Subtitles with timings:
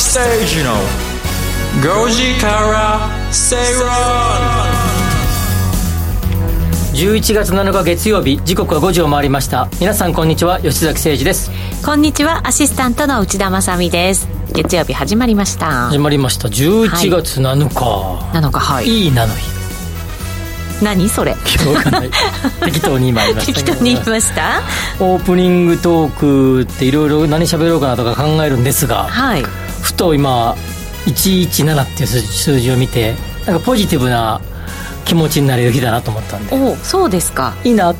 [0.00, 0.72] 吉崎誠二の
[2.06, 3.86] 5時から正論
[6.94, 11.50] 11月7日月曜日時刻は5時を回りました皆さんこんにちは吉崎誠二です
[11.84, 19.60] こんにちはアシスタントの内田まさです月曜日始まりました始まりました11月7日、はい、7日はいいいなの日
[20.82, 21.34] 何それ
[22.64, 24.62] 適当に今言いました適当に言いました
[24.98, 29.44] オープニングトークっていろいろ何喋ろうかなとか考えるんですが、はい、
[29.82, 30.54] ふと今
[31.06, 33.14] 117っていう数字を見て
[33.46, 34.40] なんかポジティブな
[35.04, 36.54] 気持ちになれる日だなと思ったんで。
[36.54, 37.54] おそうですか。
[37.64, 37.94] いいな。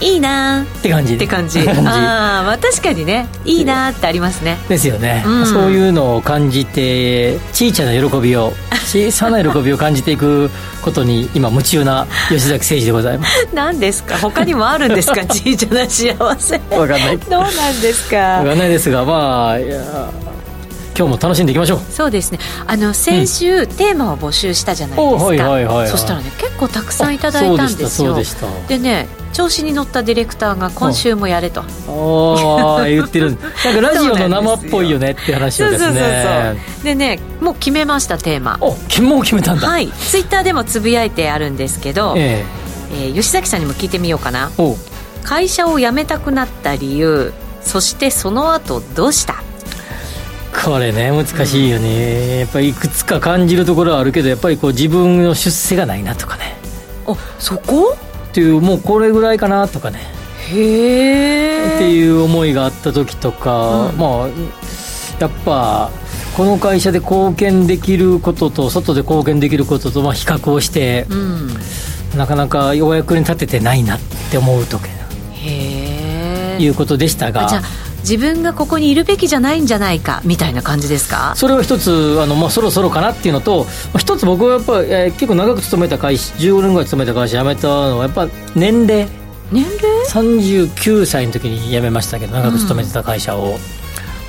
[0.00, 0.62] いいな。
[0.62, 1.14] って感じ。
[1.14, 1.58] って感じ。
[1.86, 3.26] ああまあ確かにね。
[3.44, 4.56] いいなってありますね。
[4.68, 8.52] ですよね、うん、そういうのを感じて小さな喜びを
[8.86, 10.50] 小さな喜びを感じていく
[10.82, 13.48] ことに今夢中な吉崎誠二でございます。
[13.52, 14.16] 何ですか？
[14.18, 15.20] 他にもあるんですか？
[15.26, 16.58] 小さな幸せ。
[16.70, 17.18] 分かんない。
[17.18, 18.38] どうなんですか？
[18.42, 19.76] 分かんないですがまあいや
[20.98, 21.78] 今日も楽しんでいきましょう。
[21.78, 22.40] そうですね。
[22.66, 28.16] あの先週、うん、テーマを募集したじゃないですか、はいはいはいはい、そしたらね結構たくさんいただいたんですよ。
[28.66, 33.38] でね調子に乗ったディレクターが今週もやれとああ言ってる。
[33.64, 35.86] なんかラジオの生っぽいよねって話をですね。
[35.86, 36.02] そうそう
[36.56, 38.58] そうでねもう決めましたテーマ。
[38.60, 39.68] おもう決めたんだ。
[39.68, 39.88] はい。
[39.88, 44.50] ツイッターでもつぶやいてあるんですけど、えー、えー、吉崎さんにも聞いてみようかな。
[45.22, 49.47] 会社を辞めたくなった理由そしてその後どうした？
[50.64, 56.56] これね難しいよね、うん、やっぱりいくつか感じるところはあるけどやっぱりこう自分の出世がないなとかね。
[57.06, 57.96] あそこ？
[58.30, 60.00] っていうもうこれぐらいかなとかね。
[60.50, 61.76] へえ。
[61.76, 64.28] っていう思いがあった時とか、うん、まあ
[65.20, 65.90] やっぱ
[66.36, 71.48] この会社で貢献できることと外で貢献できることとまあ比較をして、うん、
[72.16, 74.86] なかなかようやくに立ててないなって思う時
[75.32, 76.62] へえ。
[76.62, 77.46] いうことでしたが。
[77.48, 81.32] じゃあ自分がここにいるべきじゃないんじゃないかみたいな感じですか？
[81.36, 83.66] それは一つあの、まあ、そろそろかなっていうのと
[83.98, 89.08] 一つ僕はやっぱ、えー、結構長く勤めた会社15年ぐらい勤めた会社辞めたのはやっぱ年齢。
[89.50, 93.56] 年齢？39歳の時に辞めましたけど長く勤めてた会社を、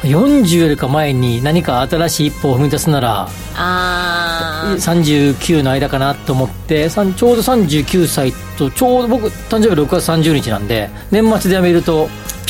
[0.04, 12.08] うん、40よりか前に何か新しい一歩を踏み出すならあ39の間かなと思ってちょうど39歳とちょうど僕誕生日6月30日なんで年末で辞めると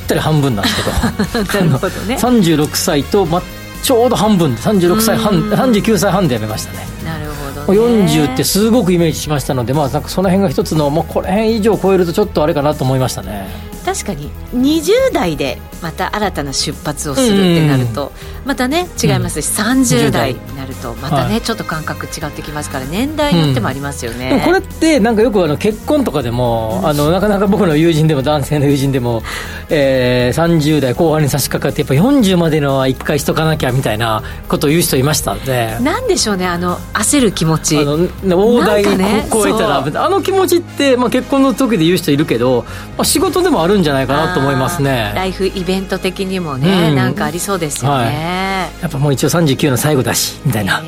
[0.10, 1.60] ったり半分なんですけど。
[1.62, 2.16] なるほどね。
[2.16, 3.42] 36歳と、ま、
[3.84, 6.88] ちょうど半分で36歳半39歳半で辞めましたね。
[7.06, 13.48] なるほど、ね、40ってすごくイメージしましたので、まあ、なんかその辺が一つの、まあ、これ辺以上超えるとちょっとあれかなと思いましたね
[13.86, 18.12] 確かに20代でまた新たな出発をするってなると、
[18.46, 29.24] またね違いますし、うん、30代になるとまたね、はい、ちょっと感覚違ってきますから年代によってもありますよね、うん、これってなんかよくあの結婚とかでも、あのなかなか僕の友人でも男性の友人でも、
[29.70, 35.78] えー、30代後半に差し掛かってやっぱ40までのは一回しとかなきゃみたいなことを言う人いましたんで。
[35.82, 37.78] なんでしょうねあの焦る気持ち。
[37.78, 38.98] あの大台に
[39.32, 42.66] 超えたら、ね、あの気持ちって、まあ、結婚の時で言う人いるけど、
[42.98, 45.12] まあ、仕事でもあるんじゃないかなと思いますね。
[45.16, 50.84] ライフイベント的にもね、うん、なんかありそうですよね、はい、やっぱもう一応39の最後だしみたいな、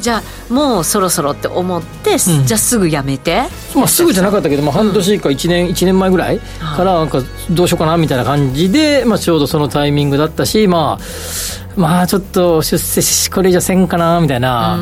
[0.00, 3.44] じゃあもうそろそろって思って、うん、じゃあすぐやめて、
[3.74, 11.04] まあ、すぐじゃなかったけど、まあ、半年か1年、うん、1年前ぐらいからなんかどうしようかなみたいな感じで、まあ、ちょうどそのタイミングだったしまあ
[11.76, 14.78] まあちょっと出世しこれじゃせんかなみたいな。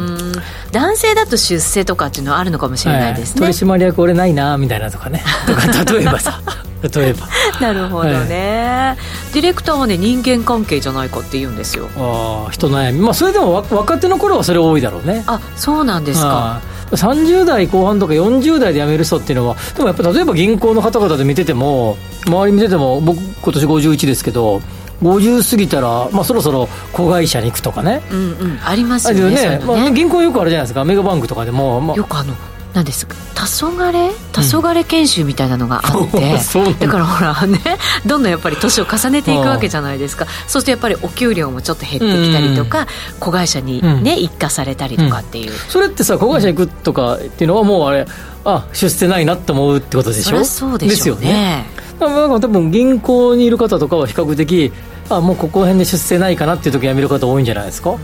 [0.72, 5.22] 男性だと出世とかっていうのはあるのかもしれないですね、はい、取締役俺ないなみたいなとかね。
[5.46, 6.40] とか例えばさ。
[6.82, 7.26] 例えば。
[7.60, 8.96] なるほどね、は
[9.30, 11.88] い、ディレクターはね人間関係じゃないかって言うんですよ。
[11.96, 13.00] ああ人悩み。
[13.00, 15.24] まあそれでも若手の頃はそれ多いだろうね。
[15.26, 16.60] あそうなんですか。
[16.90, 24.62] 30代後半とか40代で辞める人っていうのはでもやっぱ例えば銀行の方々で見てても周り見てても僕今年51ですけど
[25.02, 30.84] 50過ぎたら、まあ、そろそろ子会社に行くとかね、うんうん、ありますよねね、まあ、銀行よくあるじゃないですか。
[30.84, 32.34] メガバンクとかでも、まあ、よくあの
[32.78, 33.16] 何ですか？
[33.34, 33.40] 黄
[33.76, 34.10] 昏？
[34.32, 36.18] 黄昏研修みたいなのがあって、
[36.60, 36.88] うん、 だ。
[36.88, 37.58] からほらね
[38.06, 40.26] どんどんやっぱり年を重ねていくわけじゃないですか。
[40.46, 42.86] そうするとやっぱりお給料もちょっと減ってきたりとか、うん、
[43.18, 48.06] 子会社にね、うん、一家されたりとかっていう、それってさ子会社行くとかっていうのはもうあれ
[48.44, 50.44] あ出世ないなって思うってことでしょ？
[50.44, 51.66] そうですよね。
[51.98, 54.72] だから多分銀行にいる方とかは比較的
[55.10, 57.96] あもうここら辺で出世ないかなっていう時辞める方多いんじゃないですか？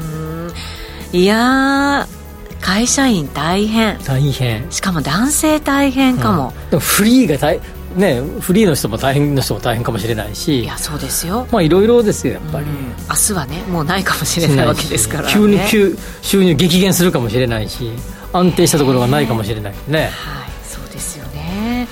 [1.12, 2.08] いや
[2.64, 3.98] 会社員大変。
[3.98, 4.72] 大変。
[4.72, 7.60] しかも男性大変かも、うん、でもフリーが大
[7.94, 10.62] ね、フリーの人も大変の人も大変かもしれないし。
[10.62, 11.46] いやそうですよ。
[11.52, 17.92] まあいろいろですよやっぱり、うん、明日はねもうないかもしれないわけですから、ね、急に急収入激減するかもしれないし
[18.32, 20.10] 安定したところがないかもしれないね、はい
[20.64, 21.86] そうですよね。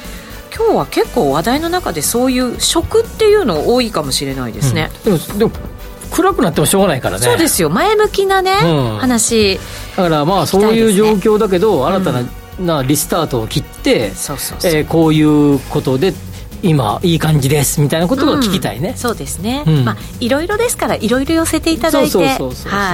[0.57, 5.72] 今日は結構話題の中でそういう食っていうの多いかもしれないですね、うん、でもでも
[6.13, 7.25] 暗くなってもしょうがないからね。
[7.25, 7.71] そうですよ。
[7.71, 9.59] 前向きなね、うん、話。
[9.97, 12.23] だからまあそういう状況だけど、新たな、
[12.61, 14.73] なリスタートを切って、そうそうそう。
[14.73, 16.13] えー、こういうことで
[16.63, 22.19] 今いい感じですみたいなことを聞きたいね、うん、そうですね、うん、まあいろいろですからいろいろ寄せていただいて。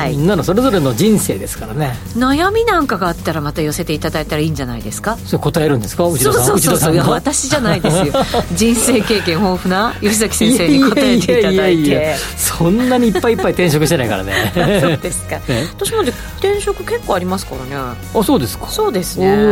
[0.09, 1.94] みんなのそれぞれの人生ですからね。
[2.17, 5.17] 悩みなんかがあったらまた寄せていただいたらいいんじゃないですか？
[5.25, 6.05] それ答えるんですか？
[6.06, 6.76] 内田さんそうそう。
[6.79, 8.12] そうそう私じゃないですよ。
[8.55, 12.17] 人生経験豊富な吉崎先生に答えていただいて。
[12.37, 14.32] そんなにいっぱいいっぱい転職してないからね。
[14.81, 17.76] そうですか、 ね、私も転職結構ありますからね。
[17.76, 18.67] あそうですか。
[18.69, 19.29] そうですね。
[19.29, 19.47] だから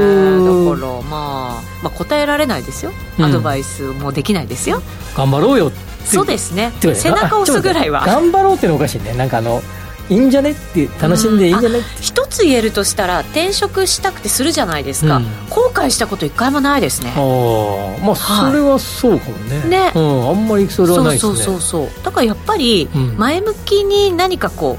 [1.02, 2.92] まあ、まあ答えられないですよ。
[3.20, 4.81] アドバイスももできないですよ。
[5.14, 5.73] 頑張ろうよ
[6.05, 6.73] そうですね。
[6.81, 8.06] 背中押すぐらいは。
[8.06, 9.12] 頑張ろうってのおかしいね。
[9.14, 9.61] なんかあの
[10.08, 17.12] いいんじゃねって楽しんでいいんじゃね、うん、一つ言えるとしたら転職したくてするじゃないですか、うん、後悔したこと一回もないですね。
[17.17, 21.35] ああまあそれはそうかもね、はい、ね、うん、あんまりそれはないですね。
[21.35, 22.05] そうそうそうそう。
[22.05, 24.79] だからやっぱり前向きに何かこ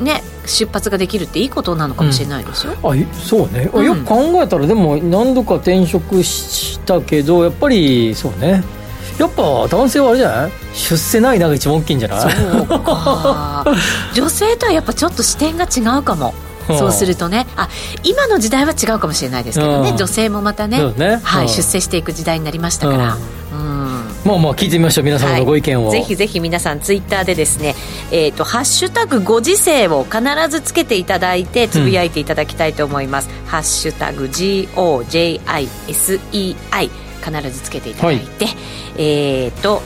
[0.00, 8.62] うね出発ができるっていいことなのかもしれないですよ、うん、あそうね、うん、よく考えたらでも何度か転職したけどやっぱりそうね。
[9.18, 10.52] やっぱ男性はあれじゃない？
[10.74, 12.32] 出世ないなが一番大きいんじゃない？
[12.32, 13.64] そうか。
[14.12, 16.34] 女性とはやっぱちょっと視点が違うかも。
[16.66, 17.46] そうするとね。
[17.54, 17.68] あ
[18.02, 23.16] 今の時代は違うかもしれないですけどね、女性もまたね、ね、はい、出世していく時代になりましたから、
[24.24, 27.74] まあまあ聞いてみましょう皆様のご意見を、はい、ぜひぜひ皆さんツイッターでですね
[28.10, 35.38] 「えーと、ハッシュタグご時世」を必ずつけていただいてつぶやいていただきたいと思います「ハッシュタグ #GOJISEI」
[37.24, 38.56] 必ずつけていただいて、はい、
[38.98, 39.82] えっ、ー、と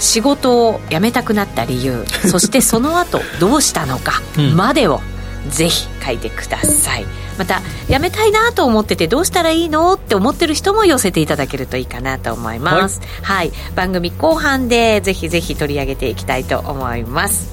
[0.00, 4.20] 仕事を辞めたくなった理由 そしてその後どうしたのか
[4.54, 5.00] までを
[5.48, 7.06] ぜひ書いてください
[7.38, 17.50] また辞めたいなと思っててどうしたらいいのって思ってる人も寄せていただけるといいかなと思います、はい、はい、番組後半でぜひぜひ取り上げていきたいと思います。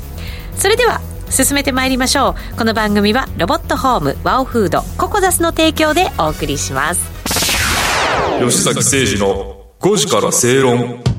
[0.56, 1.00] それでは
[1.30, 2.58] 進めてまいりましょう。
[2.58, 7.02] この番組はロボットホームワオフードココザスの提供でお送りします。
[8.40, 11.10] 吉崎誠二の5時から正論。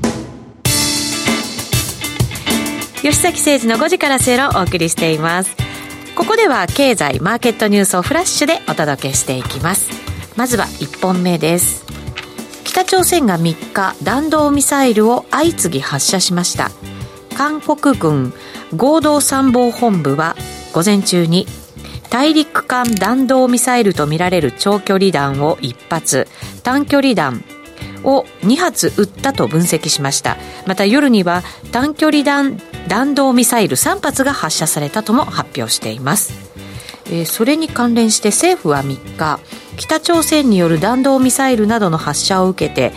[3.01, 5.70] 吉崎誠二の5時から正論をお送りしています
[6.15, 9.91] ここでは経済マーケットニュースをフラッシュでお届けしていきます。
[10.35, 11.85] まずは1本目です。
[12.63, 16.69] 北朝鮮が3日弾道ミサイルを相次ぎ発射しました。
[17.37, 18.33] 韓国軍
[18.75, 20.35] 合同参謀本部は
[20.73, 21.47] 午前中に
[22.09, 26.27] 大陸間弾道ミサイルとみられる長距離弾を1発
[26.61, 27.43] 短距離弾
[28.03, 30.37] を2発撃ったと分析しました。
[30.67, 31.41] また夜には
[31.71, 36.33] 短距離弾弾道ミサイル3発が発射されたとも発表しています、
[37.05, 39.39] えー、それに関連して政府は3日
[39.77, 42.93] 北朝鮮による弾道ミサイルなどの発射を受けて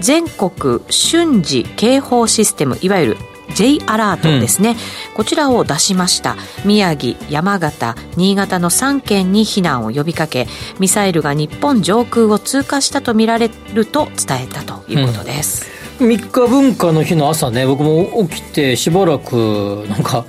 [0.00, 3.16] 全国瞬時警報システムいわゆる
[3.54, 4.76] J アラートですね、
[5.10, 6.36] うん、こちらを出しました。
[6.64, 10.46] 宮城山形新潟の3県に避難を呼びかけ
[10.78, 20.24] ミサイルが日本上空を通過したとみられると伝えたということです、うん、3日文化の日の朝ね僕も起きてしばらくなんか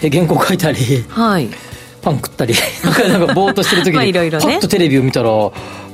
[0.00, 1.48] 原稿書いたり、はい、
[2.02, 2.54] パン食ったり
[3.08, 5.28] なんかぼーっとしてる時にいろいろ、ね、パッとテレビを見たら、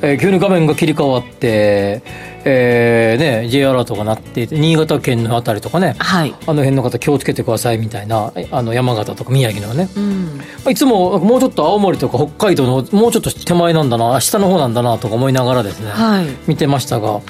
[0.03, 2.03] えー、急に画面が切り替わって
[2.50, 17.21] えーね、J アラートが鳴って新潟県の辺りとかね、はい、あの辺の方気をつけてくださいみたいなあの山形とか宮城のね、うん、いつももうちょっと青森とか北海道のもうちょっと手前なんだな下の方なんだなとか思いながらですね、はい、見てましたが。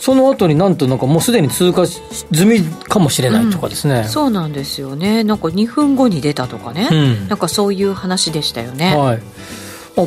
[0.00, 2.00] その後になんとなんかもうすでに通過済
[2.46, 5.24] みかもしれないとかですね、うん、そうなんですよね。
[5.24, 8.96] なんか2分後に出たとかね、うん、なんかそういう話でしたよね。
[8.96, 9.22] はい。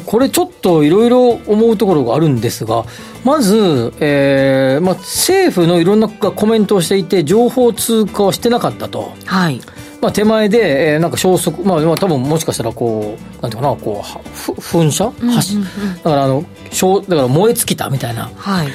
[0.07, 2.85] これちょっといろいろ思うところがあるんですが、
[3.23, 9.13] まず、えーまあ、政府のいろんなコメントをしていて、情報通過はしてなかったと。
[9.25, 9.61] はい
[10.03, 18.29] まあ、手前で、えー、なんか消息、まあ、まあ、多分もしかしたらこう、なんていうかな、こう、噴射、うんうんうん、だからあの、だから燃え尽きたみたいな。
[18.35, 18.67] はい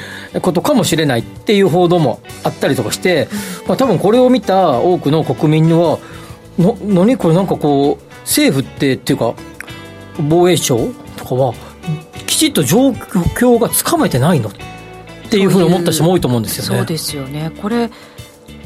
[0.43, 3.29] ことかもしれないっていう報道もあったりとかして、
[3.67, 5.99] まあ、多分これを見た多くの国民には
[6.59, 9.35] な何これなんかこう政府ってっていうか
[10.29, 10.77] 防衛省
[11.17, 11.55] とかは
[12.27, 14.53] きちっと状況がつかめてないのっ
[15.31, 16.77] ていうふうに思った人も多いと思うんですよね。
[16.79, 17.91] そうですよねこれ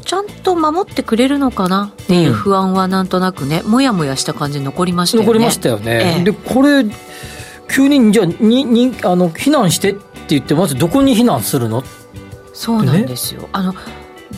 [0.04, 5.26] ちゃんと守ってくれるのかなっていう不安はなんとなくね、うん、もやもやした感じ残りましたよね。
[5.26, 6.14] 残りましたよね。
[6.16, 6.85] ええ、でこれ
[7.73, 11.82] 急にじゃあににあの避難してって言ってまずどこに避難するの？
[12.52, 13.42] そうなんですよ。
[13.42, 13.75] ね、あの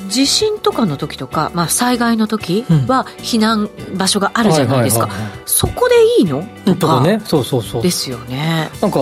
[0.09, 5.09] 地震とかの時とか、まあ、災害の時は避難場所があるじゃないですか、
[5.47, 6.47] そこでいいの？
[6.76, 7.21] とかね。
[7.25, 7.83] そうそうそう。
[7.83, 8.71] ですよね。
[8.80, 8.99] なんか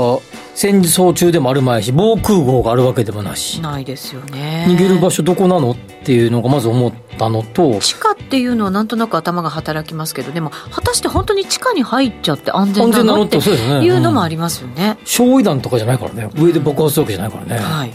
[0.55, 3.61] 戦争中でもあるまいし防空壕があるわけでもないし。
[3.61, 4.67] ないですよね。
[4.69, 7.81] 逃げる場所どこなのっていうのがまず思ったのと。
[7.81, 14.99] 地下っていうのはなんとなく頭が働きますけどでも果たして本当に地下に入っちゃって安全なのっていうのもありますよね。
[15.05, 16.29] 焼夷弾とかじゃないからね。
[16.37, 17.93] 上で爆発するわけじゃないからね、はい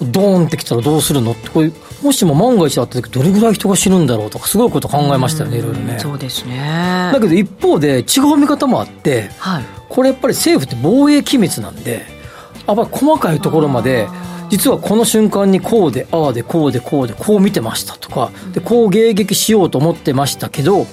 [0.00, 1.32] ドーンってきたらどうするの？
[1.32, 5.98] ってこうもしも万が一あった時どれぐらい人が死ぬんだろうとかすごいこと考えましたよねいろいろね。
[5.98, 7.10] そうですね。
[7.12, 12.06] だけど一方で違う見方もあって、はい、これやっぱり政府って防衛機密なんで
[12.66, 14.06] やっぱり細かいところまで
[14.50, 20.86] 実はこの瞬間にこうでああでこうでこうでこう見てましたとかでこう迎撃しようと思ってましたけど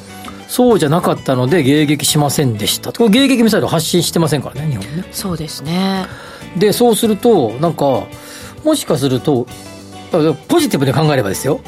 [0.47, 5.05] そうじゃなかったので迎撃しませんでしたと迎撃ミサイル発信してませんからね日本ね。
[5.11, 6.05] そうですね。
[6.57, 8.07] でそうするとなんか
[8.65, 9.47] もしかすると
[10.49, 11.61] ポジティブに考えればですよ。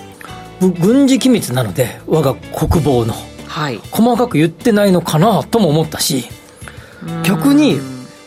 [0.60, 3.14] 軍事機密なので我が国防の、
[3.48, 6.26] はい、細かく言ってないのかなとも思ったし
[7.24, 7.80] 逆に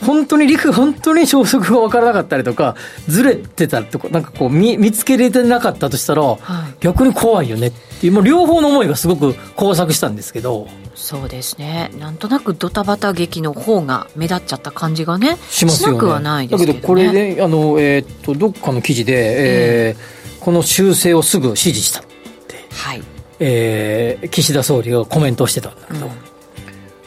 [0.04, 2.76] 本当に陸本当に消息が分からなかったりとか
[3.06, 6.38] ずれてたとかなんかこう見見つけれてなかったとしたら、はい、
[6.80, 10.68] 逆に怖いよねっていうもう両方の思いがすごく交錯したんですけど。
[10.94, 11.90] そうですね。
[11.98, 16.08] なんとなくドタバタ劇の方が目立っちゃった感じがねしますよね。
[16.08, 22.02] はないですけど、ね、だけどこれねあの、えー、っとどっかの記事で、えー、この修正をすぐ指示したっ
[22.48, 23.02] て、はい。
[23.38, 26.12] えー、岸田総理がコメントをしてたんだけど、うん、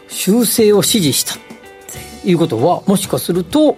[0.08, 1.36] 修正を指示した
[2.26, 3.78] いうことはもしかすると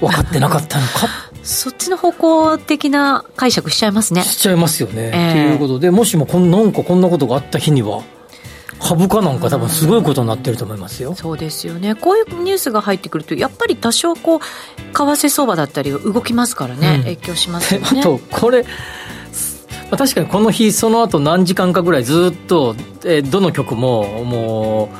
[0.00, 1.08] 分かってなかったのか？
[1.42, 4.22] そっちの方向的な解釈しちゃいますね。
[4.22, 8.02] しちゃいますよね、えー、ということでもしもこんなんかこんなことがあった日には
[8.80, 11.94] 株価なんか多分すごいことになってると思いますよ、そうですよね。
[11.94, 17.86] こういうニュースが入ってくるとやっぱり多少こう為替相場だったり動きますからね、うん、影響しますよね。
[18.00, 18.64] あとこれ
[19.90, 24.90] 確かにこの日その後何時間かぐらいずっと、えー、どの曲もも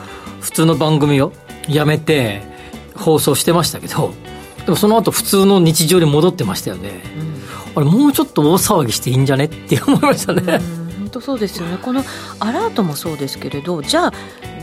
[0.40, 1.32] う普通の番組を
[1.68, 2.42] やめて
[2.96, 4.12] 放送してましたけど
[4.64, 7.02] でもその後普通の日常に戻ってましたよね、
[7.76, 10.60] うん、あれもうちょっと大騒ぎしていいんじゃねって思いましたね、
[10.98, 11.78] 本当そうですよね。
[11.80, 12.02] この
[12.40, 14.12] アラートもそうですけれどじゃあ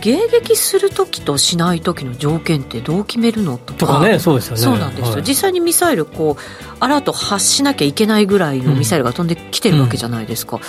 [0.01, 4.01] 迎撃する時としない時の条件ってどう決めるのとか。
[4.05, 4.61] ねそうですよね。
[4.61, 10.67] そうなんですよ、はい、実際にミサイルこうアラート発しなきゃいけないぐらいのミサイルが飛んできてるわけじゃないですか、うんうん、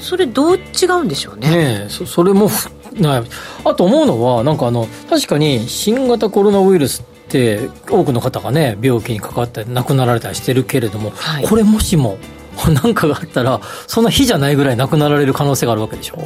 [0.00, 1.50] それどう違うんでしょうね。
[1.50, 2.48] ねそそれも
[2.94, 3.22] な
[3.64, 12.18] あと思うのはなんかあの確かに新型コロナウイルスって多くの方がね病気にかかったり亡くなられたりしてるけれども、はい、これもしも
[12.82, 16.18] 何かがあったらそんな日じゃないぐらい亡くなられる可能性があるわけでしょ、う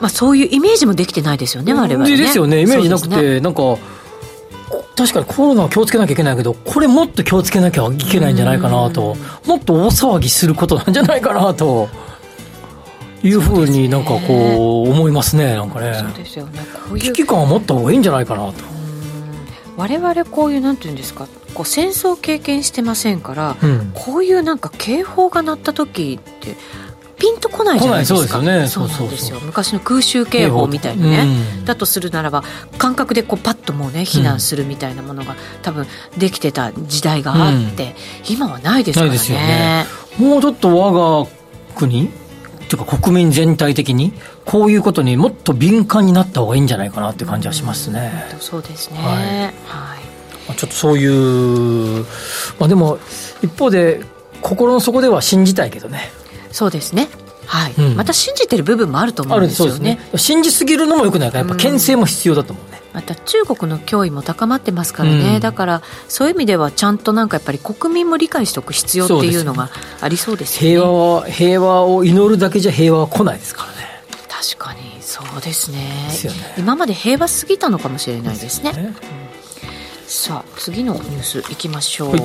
[0.00, 2.16] まあ、そういうイメージもできてないですよね我々ね。
[2.16, 2.62] ですよね。
[2.62, 3.62] イメージなくて、ね、なんか
[4.96, 9.16] 確かにコロナは気をつけなきゃいけないけどこれもっと気をつけなきゃいけないんじゃないかなと。
[9.46, 11.88] もっと大騒ぎすることなんじゃないかなと
[13.26, 15.94] いうふうになんかこう思いますねなんかね。
[15.94, 16.60] そうですよね。
[16.88, 18.76] こういう危機感を持った方がいいんじゃないかなと。
[19.76, 26.56] 我々こういうなんていうんですかこう戦争経験してませんから、うん、こういうなんか警報が鳴った時って
[27.18, 28.16] ピンとこないじゃないですか。
[28.18, 28.68] そうですよね。
[28.68, 29.40] そうなんですよ。
[29.40, 31.24] 昔の空襲警報みたいなね、
[31.58, 32.44] うん、だとするならば
[32.78, 35.86] 感覚でこうパッともうね避難するみたいなものが、多分
[36.18, 37.94] できてた時代があって、
[38.28, 39.18] うん、今はないですからね。
[39.18, 39.86] ね。
[40.18, 41.30] もうちょっと我が
[41.74, 42.10] 国
[42.68, 44.12] というか国民全体的に
[44.44, 48.12] こういうことにもっと敏感になった方がいいんじゃないかなっていう感じはしますね。
[48.32, 49.54] うん、そうですね、はい。
[50.48, 52.04] はい、ちょっとそういう、
[52.58, 52.98] まあ、でも
[53.42, 54.00] 一方で
[54.40, 56.10] 心の底では信じたいけどね。
[56.50, 57.08] そうですね。
[57.46, 69.68] はい、うん、また信じてる部分もあると思うんですよね、ね、信じすぎるのもよくないからやっぱ牽制も必要だと思うね、また中国の脅威も高まってますからね、うん、だからそういう意味ではちゃんとなんかやっぱり国民も理解しておく必要っていうのが
[70.00, 70.76] ありそうですよね。
[70.76, 73.76] 平和は平和を祈るだけじゃ平和は来ないですからね。
[74.30, 78.80] 確かにそうですね、ね、今まで平和すぎたのかもしれないですね、ね。
[78.80, 78.94] うん、
[80.06, 82.20] さあ次のニュースいきましょう、はい、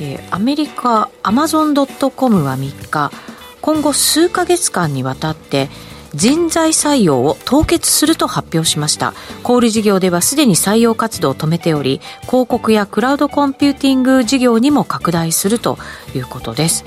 [0.00, 3.10] えー、アメリカアマゾン・ドット・コムは3日
[3.62, 5.68] 今後数ヶ月間にわたって
[6.16, 9.14] 人材採用を凍結すると発表しました。
[9.42, 15.78] 小売事業ではすでに採用活動を止めており広告やクラウドコンピューティング事業にも拡大すると
[16.14, 16.84] いうことです。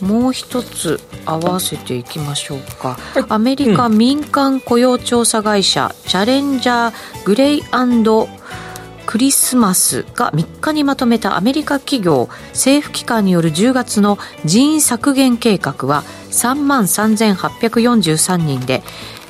[0.00, 7.62] もう一つ合わせていきましょうか、アメリカ民間雇用調査会社、チャレンジャーグレイ
[9.06, 16.02] クリスマスが3日にまとめたアメリカ企業政府機関による10月の人員削減計画は
[16.34, 18.82] 3万3843人で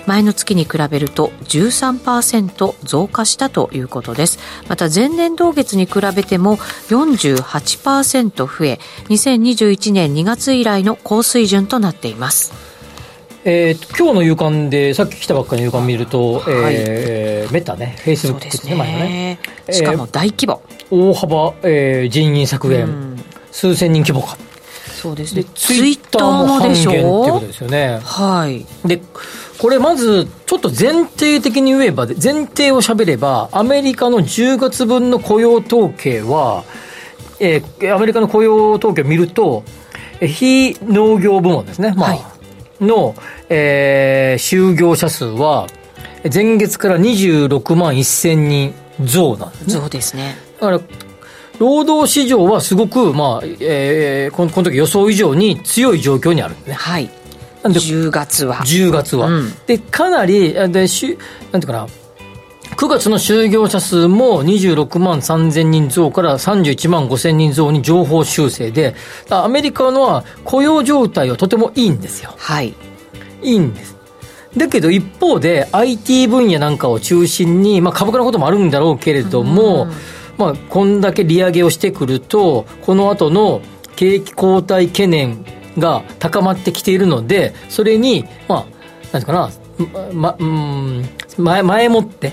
[0.06, 6.56] 前の月に比べると13%増加したということですまた前年同月に比べても
[6.88, 12.74] 48%増え2021年2月以来の高水準となっています
[13.46, 19.38] えー、今日の夕刊で、さっき来たばっかりの夕刊見ると、はい、えー、メタね、フェイスブックですね、前ね。
[19.70, 20.62] しかも大規模。
[20.90, 24.38] 大幅、えー、人員削減、数千人規模か。
[25.04, 25.44] そうですね。
[25.54, 26.90] ツイッターもでしょ？
[26.90, 28.00] ってことですよね。
[28.02, 28.64] はい。
[28.88, 29.02] で
[29.58, 36.64] これまずちょっと前提的に言えば前提をしゃべればアメリカの10月分の雇用統計は、
[37.38, 39.62] えー、アメリカの雇用統計を見ると
[40.20, 42.16] 非農業部門ですね、まあ、は
[42.80, 43.14] い、の、
[43.50, 45.66] えー、就業者数は
[46.32, 49.72] 前月から26万1000人増なんですね。
[49.74, 50.34] 増ですね。
[50.60, 50.80] だから
[51.58, 56.74] 労働市場はすごく、まあえー、このこの時予想以上に強い状況にあるんですね。
[56.74, 57.10] はい。
[57.62, 58.56] なんで10月は。
[58.56, 59.28] 10月は。
[59.28, 61.18] うん、で、かなり、でし
[61.52, 61.86] なんていうかな、
[62.76, 68.94] 9月の就業者数も26万3000人増から31万5000人増に情報修正で、
[69.30, 72.34] アメリカのは雇用状態はとてもいいんですよ。
[72.36, 72.74] はい。
[73.42, 73.94] いいんです。
[74.56, 79.88] だけど一方で IT 分野なんかを中心に、まあ株価のこともあるんだろうけれども、
[80.36, 83.60] まあこんだけ利上げをしてくると、この後の
[83.96, 85.44] 景気後退懸念
[85.78, 88.66] が高まってきているので、それに、まあ、なん
[89.12, 89.50] ていうかな、
[90.12, 92.32] ま、うん、前、前もって、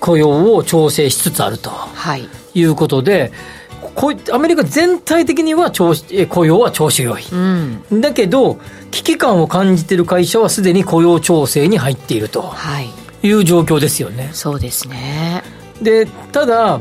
[0.00, 3.32] 雇用を調整しつつあると、はい、いうことで、
[3.94, 8.58] こアメリカ全体的には調子雇用は調子良い、うん、だけど
[8.90, 12.90] 危機感を感じている会社はすでに雇用調整に入っていると、はい、
[13.22, 14.30] いう状況ですよね。
[14.32, 15.42] そうですね
[15.84, 16.80] でただ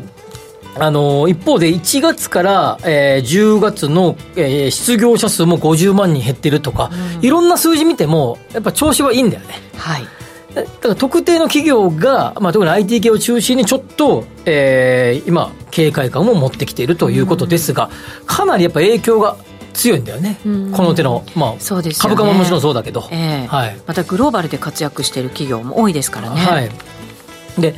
[0.76, 9.54] あの一方で1月から、えー、10月の、えー、失業者数も50万人減ってるとか、うん、いろんな数字見てもやっぱ調子はいいんだよね。
[9.78, 10.08] はい。
[10.56, 17.90] だから特定の企業が、まあ、特に IT 系を中心にちょっと、えー、今、警戒感を持ってきているということですが、
[18.28, 19.36] かなりやっぱ影響が
[19.74, 20.50] 強いんだよね、こ
[20.84, 26.40] の手の、まあ、そうです、ね、株価ももちろんそうだけど、えー、はい、またグローバルで活躍している企業も多いですからね。
[26.40, 26.70] はい、
[27.60, 27.74] で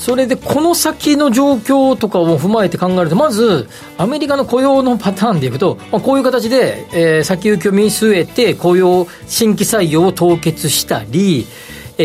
[0.00, 11.46] それでこの先の状況とかを踏まえて考えると、まずアメリカの雇用のパターンでいくと、まあ、こういう形で、えー、先行きを見据えて、雇用、新規採用を凍結したり、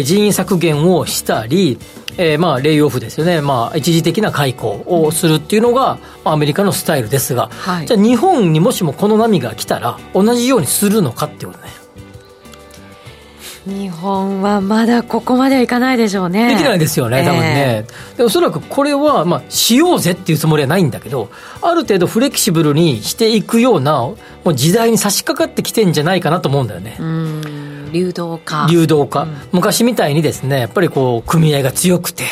[0.04, 1.80] 人員削減をしたり、
[2.18, 11.85] えー、まあレイオフですよね、まあ、一時的な解雇をするっていうのが、まあ、アメリカのスタイルですが、はい、じゃあ日本にもしもこの波が来たら同じようにするのかっていうことね
[13.66, 16.50] 日本はまだここまではいかないでしょうね。
[16.50, 21.30] できないですよね多分ね、えー、でおそらくこれは、まあ、しようぜっていうつもりはないんだけど
[21.62, 26.98] ある程度フレキシブルにしていくようなもう時代に差し掛かってきてんじゃないかなと思うんだよね。
[27.00, 27.92] うん。
[27.92, 28.68] 流動化。
[28.70, 32.26] 流動化、うん、昔みたいにですねやっぱりこう組合が強くて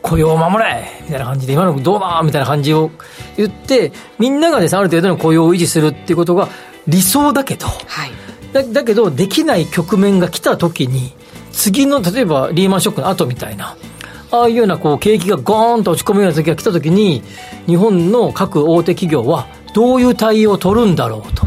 [0.00, 2.90] 雇用を守れみたいな感じで今のどうだみたいな感じを
[3.36, 6.48] 言ってみんながですねある程度の雇用を維持するっていうことが
[6.86, 8.10] 理想だけど、はい、
[8.52, 11.12] だだけどできない局面が来た時に
[11.52, 13.76] 次の例えばリーマンショックの後みたいな
[14.30, 17.22] ああいうようなこう景気がゴーンと落ち込むような時が来た時に
[17.66, 21.46] 日本の各大手企業はどういう対応を取るんだろうと。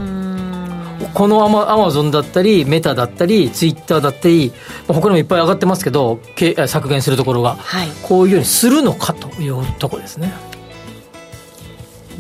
[1.14, 4.54] このアマアマゾンだったり、メタだったり、ツイッターだったり、
[4.88, 6.20] 他にもいっぱい上がってますけど、
[6.68, 10.32] 削減するところが、はい、こういうようにするのかというところですね。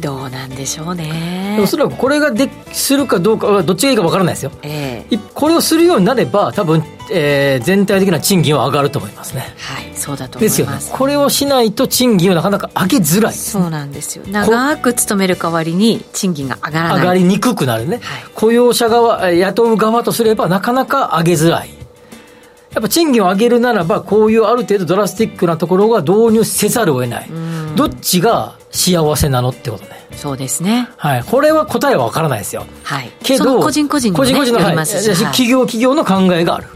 [0.02, 1.60] どうなんでしょうね。
[1.62, 9.54] おそらくこれがでするかどうかはどっちがいいか分からないですよ、えー、これをするようになれば多分、えー、全体的な賃金は上がると思いますね。
[9.58, 10.58] はいそうだと思います。
[10.58, 10.98] ですよね。
[10.98, 13.34] これをしないと賃金をなかなか上げづらい。
[13.34, 14.24] そうなんですよ。
[14.28, 16.98] 長く勤める代わりに賃金が上がらない。
[16.98, 21.70] 上がりにくくなるね、はい、雇用者側雇う側とすればなかなか上げづらい。
[22.74, 27.30] やっぱ賃金を上げるならば、こういうある程度ドラスティックなところが導入せざるを得ない。
[27.76, 30.08] どっちが幸せなのってことね。
[30.16, 30.90] そうですね。
[30.98, 31.24] はい。
[31.24, 32.66] これは答えはわからないですよ。
[32.84, 33.12] はい。
[33.24, 36.68] けど、個人個人に、ね、個人個人の、はい、企業企業の考えがある。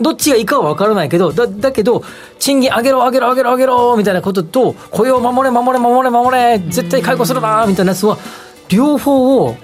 [0.00, 2.02] どっちがいいかは分からないけど、だ、だけど、
[2.38, 8.16] 賃金上げろ、上げろ、上げろ、上げろ、みたいなことと、雇用守れ、守れ、守れ、守れ、絶対解雇するな、みたいなやつは、
[8.70, 9.56] 両方を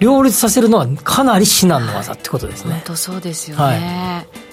[0.00, 2.72] 両立させるのはかなり至難の技ってことですね。
[2.72, 3.62] 本当そうですよね。
[3.62, 4.43] はい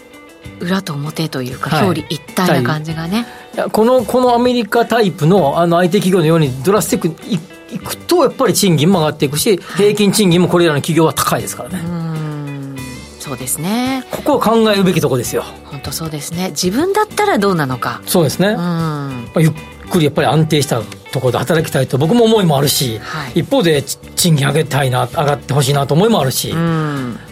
[0.62, 7.40] 裏と表というか、表裏一体な感じがね、はい、このこのアメリカタイプのあの IT 企業のようにドラスティックい
[7.76, 11.80] いくとやっぱり賃金も上がっていくし、平均賃金もこれらの企業は高いですからね。
[11.80, 12.76] うん。
[13.20, 14.04] そうですね。
[14.12, 15.44] ここは考えるべきとこですよ。
[15.66, 16.50] 本当そうですね。
[16.50, 18.02] 自分だったらどうなのか。
[18.06, 18.50] そうですね。
[18.50, 19.52] うん、まあ、ゆっ
[19.90, 26.54] くりやっぱり安定したところで働きたいと僕も思いもあるし、はい、一方で賃金上げたいな上がってほしいなと思いもあるし、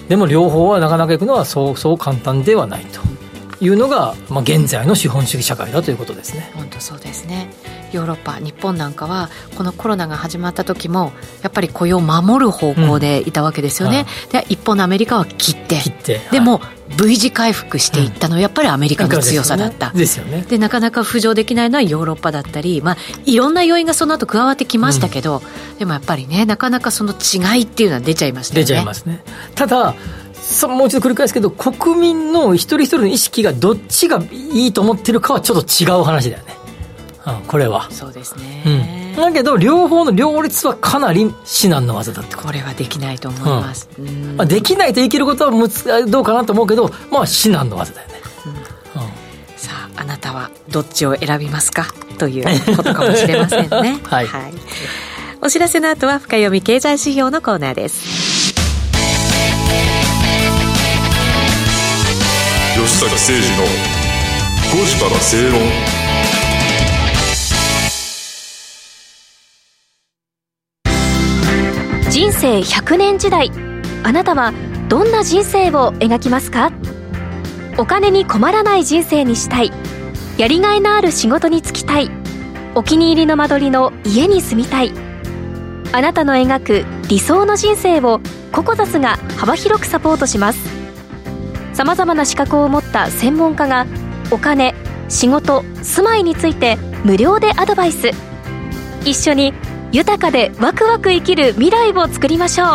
[0.10, 3.00] でも両方はなかなかいくのはそうそう簡単ではないと
[3.62, 6.52] いうのが、まあ、現在の資本主義社会だということですね。
[6.56, 7.50] 本当そうですね。
[7.92, 15.80] ヨーロッパ日本なんかはこのコロナが始まった時もやっぱり雇用を守る方向でいたわけですよね、うん、で一方のアメリカは切って
[16.32, 16.62] でも、
[16.98, 20.44] V 字回復していったのはやっぱりアメリカの強さだった、ですよね。
[20.48, 25.42] でなかなか浮上できないのはヨーロッパだったり、まあ、いろんな要因がその後加わってきましたけど、
[25.72, 28.64] うん、でもやっぱりねなかなかその違いっていうのは出ちゃいましたよね。
[28.66, 29.24] 出ちゃいますね。
[29.56, 29.96] ただ
[30.68, 36.54] もう一度繰り返すけど国民の一人一人の意識がどっちがいいと思ってるかはちょっと違う話だよね、
[37.28, 37.90] うん、これは。
[37.92, 38.70] そうですね、う
[39.14, 48.16] ん、だけど両方の両立はかなり至難の技だってここれはできないと思います、うん、まあ、できないと生きることはむつどうかなと思うけどまあ至難の技だよね、
[49.56, 51.86] さああなたはどっちを選びますか
[52.18, 54.00] ということかもしれませんね。
[54.04, 54.54] はい、はい、
[55.42, 58.39] お知らせの後は深読み経済指標のコーナーです
[62.90, 63.66] 吉坂誠二の
[64.74, 65.62] 5時から正論。
[72.10, 73.52] 人生100年時代
[74.04, 74.54] あなたは
[74.90, 76.72] どんな人生を描きますか？
[77.78, 79.72] お金に困らない人生にしたい
[80.40, 82.10] やりがいのある仕事に就きたい
[82.74, 84.92] お気に入りの間取りの家に住みたい
[85.92, 88.20] あなたの描く理想の人生を
[88.52, 90.79] ココザスが幅広くサポートします。
[91.80, 93.88] さまざまな資格を持った専門家が
[94.32, 94.76] お金
[95.08, 98.12] 仕事住まいについて無料でアドバイス。
[99.06, 99.54] 一緒に
[99.94, 102.68] 豊かでワクワク生きる未来を作りましょう。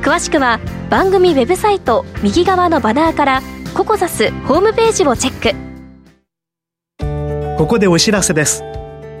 [0.00, 3.42] 詳しくは番組ウェブサイト右側のバナーから
[3.74, 5.52] ココザスホームページをチェッ
[7.52, 7.58] ク。
[7.58, 8.62] ここでお知らせです。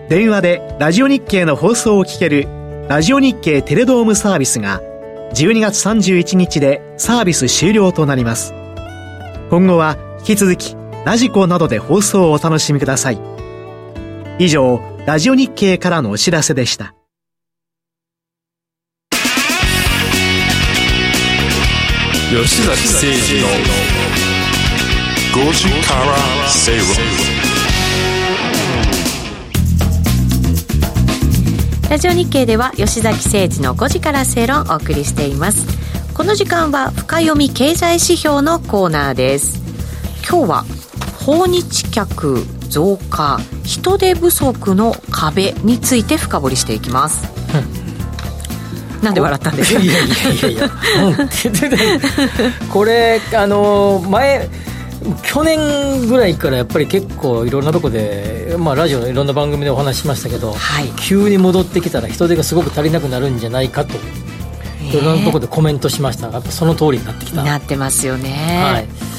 [0.08, 2.48] 電話でラジオ日経の放送を聞ける
[2.88, 4.80] ラジオ日経テレドームサービスが
[5.34, 8.54] 12月31日でサービス終了となります。
[9.50, 13.18] 今後は引き続きラジコなどで放送をお楽しみください。
[14.38, 16.94] 以上、ラジオ日経からのお知らせでした。
[22.30, 23.48] 吉崎誠二の
[25.48, 26.86] 5時から正論
[31.90, 35.79] ラジオ日経では吉崎誠二の5時から正論をお送りしています。
[36.20, 39.58] この時間は深読み経済指標のコーナーです。
[40.18, 40.64] 今日は
[41.24, 47.26] 訪日客増加人手不足の壁について深掘りしていきます、
[48.98, 49.80] うん、なんで笑ったんですか？
[49.80, 50.70] いやいやいやいや、
[52.70, 54.50] これあの前
[55.22, 63.94] 去年ぐらいからやっぱり結構いろんなとこで、まあ、ラジオのいろんな番組でお話ししましたけど、はい、急に戻ってきたら人手がすごく足りなくなるんじゃないかと
[64.98, 66.28] いろんなところでコメントしました。
[66.28, 67.42] がやっぱその通りになってきた。
[67.42, 68.30] なってますよね。
[68.62, 69.10] はい。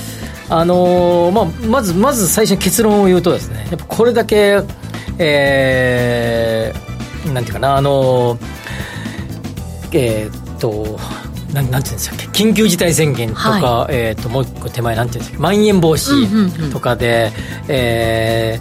[0.51, 4.59] あのー、まあ、まずまず最初に結論を言うとですねやっぱこれだけ
[5.17, 8.39] えー、なんていうかなあのー、
[9.93, 10.99] えー、っと
[11.53, 18.59] なんなんていうんですか緊急事態宣言とか、はい、えー、ともう一個手前なんていうんですかまん延防止とかで、うんうんうん、え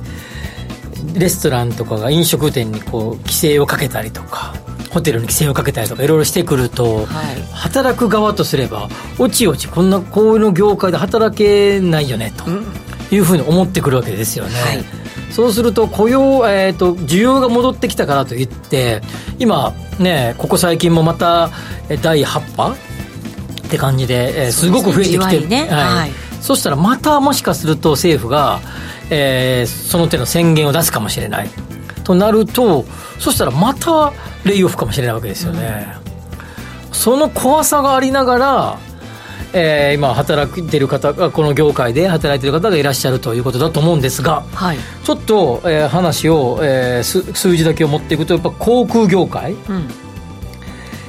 [1.14, 4.54] ー、レストランとかが飲食店にこう規制をかけたりとか
[4.90, 14.50] ホテルに規制をかけたりとかいろいろしてくると、はい、働く側とすればおちおちこんなこういうの業界で働けないよねというふうに思ってくるわけですよね。
[14.60, 14.84] はい、
[15.32, 19.00] そうすると雇用、えーと、需要が戻ってきたからといって
[19.38, 21.50] 今ねここ最近もまた
[22.02, 22.76] 第8波
[23.66, 28.60] って感じで、えー、すごく増えてきてる、ね、はい、はい、そしたらまたもしかすると政府が、
[29.10, 31.50] えー、その手の宣言を出すかもしれない
[32.00, 32.84] となると
[33.18, 34.12] そしたらまた
[34.44, 35.86] レイオフかもしれないわけですよね、
[36.88, 38.78] うん、その怖さがありながら、
[39.52, 49.88] えー、今働いてる方がこの業界で働いてる方がいらっしゃるということだと思うんですが、はい、ちょっと、えー、話を、えー、数字だけを持っていくとやっぱ航空業界、うん、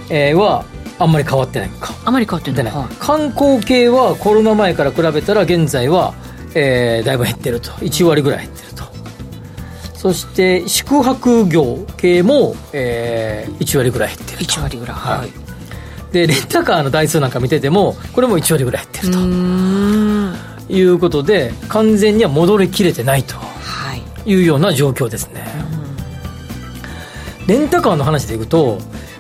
[0.10, 0.66] えー、は
[1.00, 1.96] あんまり変わってないか。
[2.06, 6.14] あまり変わってない、はい、観光系はコロナ前から比べたら現在は、
[6.54, 7.72] えー、だいぶ減ってると。
[7.72, 8.74] 1割ぐらい減ってる
[10.02, 14.54] そして宿泊業系も、えー、1割ぐらい減ってると。
[14.56, 20.74] 1割ぐらいはい、でレンタカーの台数なんか見ててもこれも1割ぐらい減ってると。
[20.74, 23.36] いうことで完全には戻りきれてないと。
[24.26, 24.34] い。
[24.34, 25.46] うような状況ですね、
[27.46, 28.80] レンタカーの話でいくと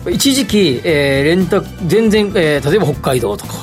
[0.09, 3.53] 一時期、えー、レンタ全然、えー、例えば北海道とか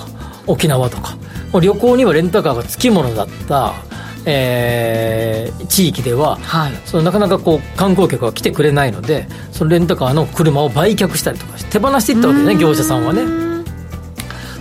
[0.47, 1.17] 沖縄とか
[1.61, 3.75] 旅行にはレンタカーがつきものだった
[4.31, 13.23] えー、地域では、はい、そのなかなかこう観光客が来てくれないのでそのレンタカーの車を売却したりとかして手放していったわけね業者さんはね。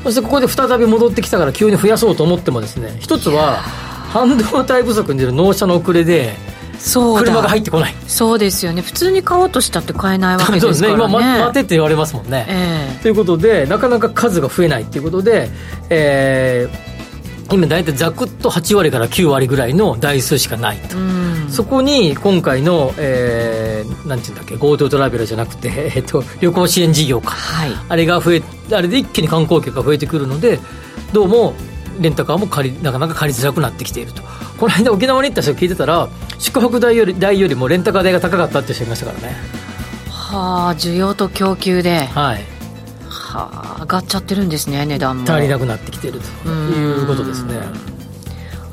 [0.03, 6.33] そしてここで再び戻ってきたから急に増やそうと思ってもですね一つは半導体不足による納車の遅れで
[6.79, 7.95] そう車が入ってこない。
[8.07, 8.81] そうですよね。
[8.81, 10.77] 普通に買おうとしたって買えないわけですからね。
[10.77, 11.05] そうですね。
[11.05, 15.49] 今待てって言われますもんね、えー、ということでなかなか数が増えないっていうことで、
[15.89, 16.86] えー、
[17.51, 20.97] 今大体ざくっと8割から9割ぐらいの台数しかないと、
[21.49, 30.59] そこに今回の、えー、なんていうんだっけ GoTo トラベルじゃなくて、 えーと、旅行支援事業か、はい、あれが増えあれで一気に観光客が増えてくるので
[31.13, 31.53] どうも
[31.99, 34.21] レンタカーも借りなかなか借りづらくなってきていると。
[34.57, 39.35] この間沖縄に行った人聞いてたら宿泊代より代よりもレンタカー代が高かったって人いましたからね。
[40.09, 42.05] はあ需要と供給で。
[42.13, 42.56] はい
[43.09, 45.31] はあ上がっちゃってるんですね値段も。
[45.31, 47.55] 足りなくなってきてるということですね。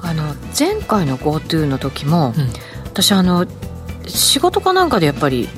[0.03, 2.49] あの前回の GoTo の時も、うん、
[2.85, 3.47] 私あの
[4.07, 5.49] 仕事かなんかでやっぱり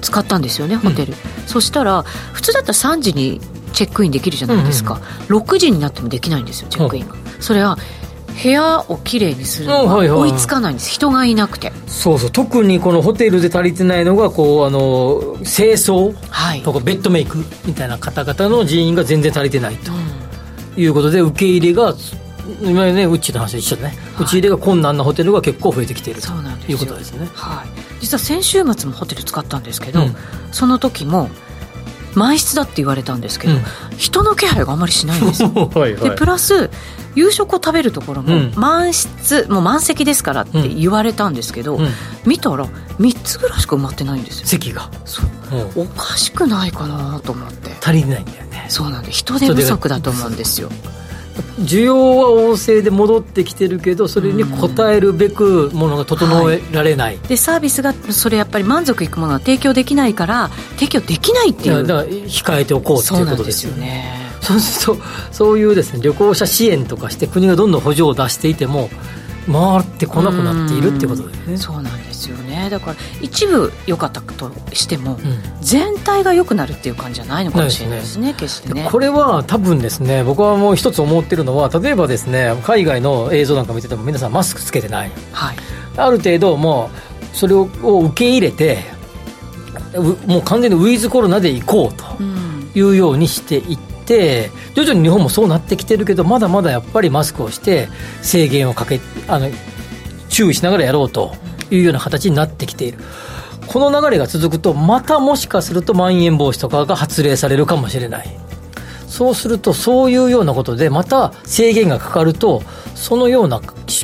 [0.00, 3.40] 使ったんですよねホテル、うん、そしたら普通だったら3時に
[3.72, 4.94] チェックインできるじゃないですか、
[5.28, 7.78] うんうん、6時になってもできないんですよチェックインが、それは
[8.42, 11.72] 部屋をきれいにするのが追いつかないんです、人がいなくて。
[11.86, 12.30] そうそう。
[12.30, 16.14] 特にこのホテルで足りてないのがこうあの清掃
[16.62, 19.92] とかベッドメイクみたいな方々の人員が全然足りてないと、
[20.76, 21.94] いうことで受け入れが
[22.62, 26.28] 今ねうちの話一緒でね、はい、打ち入れが困難なホテルが結構増えてきていると
[26.68, 27.68] いうことですね、はい、
[28.00, 30.16] 実は先週末もホテル使ったんですけど、うん、
[30.52, 31.30] その時も
[32.14, 33.62] 満室だって言われたんですけど、うん、
[33.96, 35.42] 人の気配があまりしないんです。
[35.42, 36.70] よ はい、でプラス
[37.14, 41.88] 夕食を食べるところも満室、うん、もう満席ですからって言われたんですけど、うん、
[42.24, 42.66] 見たら
[42.98, 44.46] 3つぐらいしか埋まってないんですよ。
[44.46, 44.90] 席が。
[45.04, 45.26] そう、
[45.76, 47.76] おかしくないかなと思って。
[47.80, 48.54] 足りないんだよね。
[48.68, 50.70] そうなんで人手不足だと思うんですよ
[51.58, 61.86] 需要は旺盛で戻ってきてるけどそれに応えるべくものが整えられない、はい、でサービスがそれやっぱり満足いくものは提供できないから提供できないっていう。
[61.86, 64.24] だから控えておこうっていうことですよね。
[64.40, 68.90] そうするとそういうですね旅行者支援とかして国がどんどん補助を出していても
[69.50, 71.56] 回ってこなくなっているってことですね。
[71.56, 72.68] そうなんですよね。
[72.70, 78.88] だから一部良かったとしても、うん、全体が良くなるっていう感じじゃないのかもしれないですね、ね、決してね。
[78.90, 85.56] これは多分ですね僕はもう一つ思ってるのは例えばですね海外の映像なんか見てても皆さんマスクつけてない、はい、
[85.96, 86.90] ある程度も
[87.32, 88.78] うそれを受け入れて
[90.26, 92.04] もう完全にウィズコロナで行こうと
[92.78, 97.88] いうようにしていってて徐々に日本もそうなってきてるけどまだまだやっぱりマスクをして
[98.22, 99.48] 制限をかけあの
[100.28, 101.34] 注意しながらやろうと
[101.70, 102.98] いうような形になってきている。
[103.66, 108.43] この流れが続くと、またもしかするとまん延防止とかが発令されるかもしれない。
[109.14, 112.64] そうすると、そういうようなことで、また制限がかかると、
[112.96, 113.60] そのような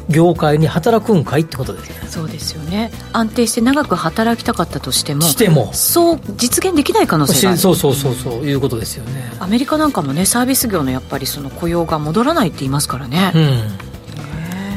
[0.09, 1.97] 業界に働くんかいってことですね。
[2.09, 2.93] そうですよね。
[3.13, 5.73] 安定して長く働きたかったとしてもしても。
[5.73, 7.59] そう実現できない可能性がある。
[7.59, 9.33] そうそうそうそういうことですよね。
[9.41, 13.33] アメリカなんかもねサービス業のやっぱりその雇用が戻らないって言いますからね、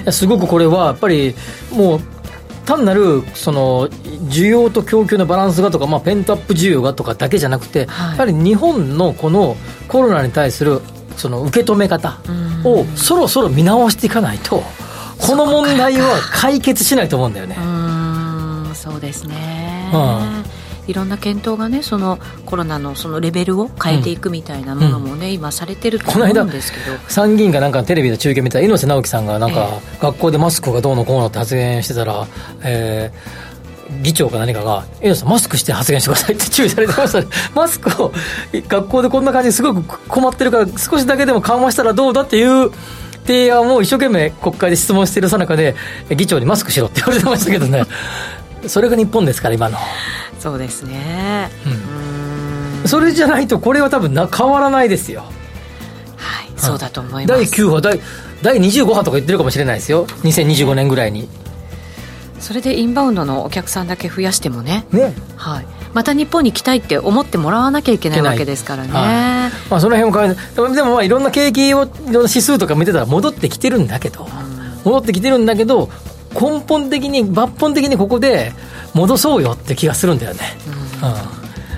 [0.05, 1.35] うん、すごくこれはやっぱり
[1.71, 2.01] もう
[2.65, 9.55] 単なるその需要と供給のバランスがとか、まあ、ペントアップ需要がとかだけじゃなくて、はい、やはり日本のこの
[9.87, 10.81] コロナに対する
[11.17, 12.19] その受け止め方
[12.63, 14.63] をそろそろ見直していかないと、
[15.19, 17.55] この問題は解決しないと思うんだよね。
[17.59, 20.52] うんそうですね、うん
[20.87, 26.97] いろんな検討がねそのコロナのそのレベルを変えていくみたいなものもね、うん、今されてると思うんですけど。
[27.07, 32.27] 参議院がなんかテレビで中継見たら猪瀬直樹さんがなんか、えー、学校でマスクがどうのこうのって発言してたら、
[32.63, 38.13] えー、議長か何かが、猪瀬さん、マスクして発言してくださいって注意されてましたね、 マスクを
[38.67, 42.71] 学校でこんな感じですごく困ってるから、少しだけでも緩和したらどうだっていう
[43.25, 45.75] 提案を一生懸命国会で質問しているさなかで、
[46.09, 47.83] 議長にマスクしろって言われてましたけどね、
[48.67, 49.77] それが日本ですから、今の。
[50.39, 51.49] そうですね、
[52.83, 55.23] うん、それじゃないと、これは多分な変わらないですよ。
[56.17, 57.51] はい、そうだと思います。
[57.51, 57.99] 第9波、第
[58.41, 61.29] 第25波とか言ってるかもしれないですよ、2025年ぐらいに。
[62.41, 65.13] それでインバウンドのお客さんだけ増やしてもね、ね。
[65.37, 68.21] はい、また日本に来たいって思ってもらわなきゃいけない。
[68.21, 75.89] わけですからね、はい、まあ、その辺も変えでもまあいろんな景気をいろんな指数とか見てたら戻ってきてるんだけど、うん、戻ってきてるんだけど
[76.39, 78.51] 根本的に抜本的にここで
[78.93, 80.39] 戻そうよって気がするんだよね、
[81.01, 81.15] うん、うん、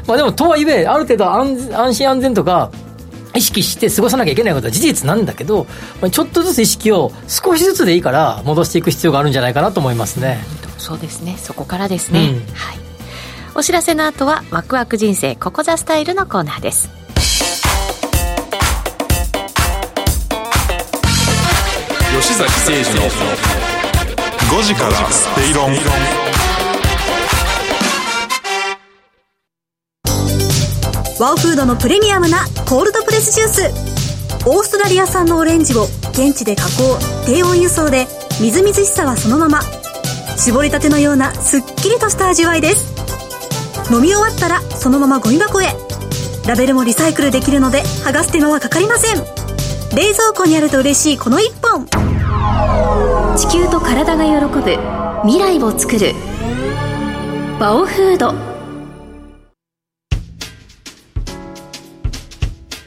[0.07, 2.71] まあ、でもとはいえある程度安安心安全とか
[3.35, 5.67] 意識して過ごさなきゃいけないことは事実なんだけど、
[6.09, 10.39] ちょっとずつ意識を少しずつでいいから戻していく必要があるんじゃないかなと思いますね。
[10.77, 11.35] そうですね。
[11.37, 12.29] そこからですね。
[12.29, 12.77] うん、はい。
[13.53, 16.89] お知らせの後はワクワク人生ここザスタイルのコーナーです。
[22.21, 23.64] 吉崎誠二の
[24.49, 25.73] 5時からスペイロン。
[31.19, 33.61] ワオフードのプレミアムなコールドプレスジュース。
[34.45, 38.05] オーストラリア産のオレンジを現地で加工低温輸送で
[38.39, 39.61] みずみずしさはそのまま。
[40.37, 42.93] 絞りたてのようなすっきりとした味わいです。
[43.91, 45.75] 飲み終わったらそのままゴミ箱へ。
[46.47, 49.17] ラベルもリサイクルできるので剥がす手間はかかりません。
[49.95, 52.14] 冷蔵庫にあると嬉しいこの一本。
[53.37, 54.77] 地球と体が喜ぶ
[55.27, 56.13] 未来を作る。
[57.59, 58.33] バオフード。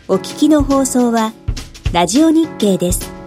[0.09, 1.35] お聞きの放送は
[1.93, 3.18] ラジオ日経です。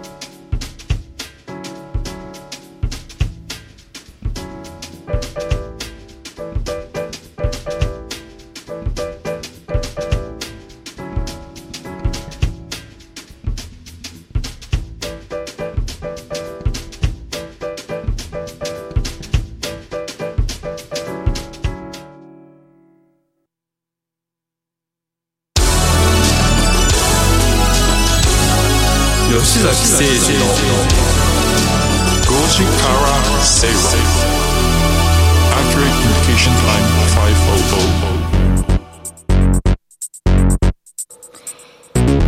[29.62, 30.34] 吉崎誠二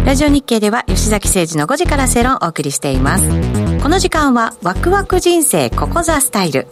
[0.06, 3.28] ラジオ日経では吉崎誠二の5時から正論をお送りしています。
[3.82, 6.68] この時間はワクワク人生ここザスタイル。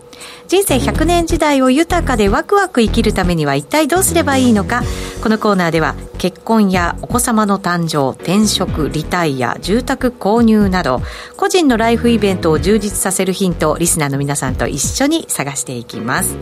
[0.53, 4.83] 人生100年時代を豊かでワクワク生きるためには一体どうすればいいのか。
[5.23, 11.01] このコーナーでは結婚やお子様の誕生転職リタイア住宅購入など
[11.37, 16.37] 個人のライフイベントを充実させるヒントをリスナーの皆さんと一緒に探していきます。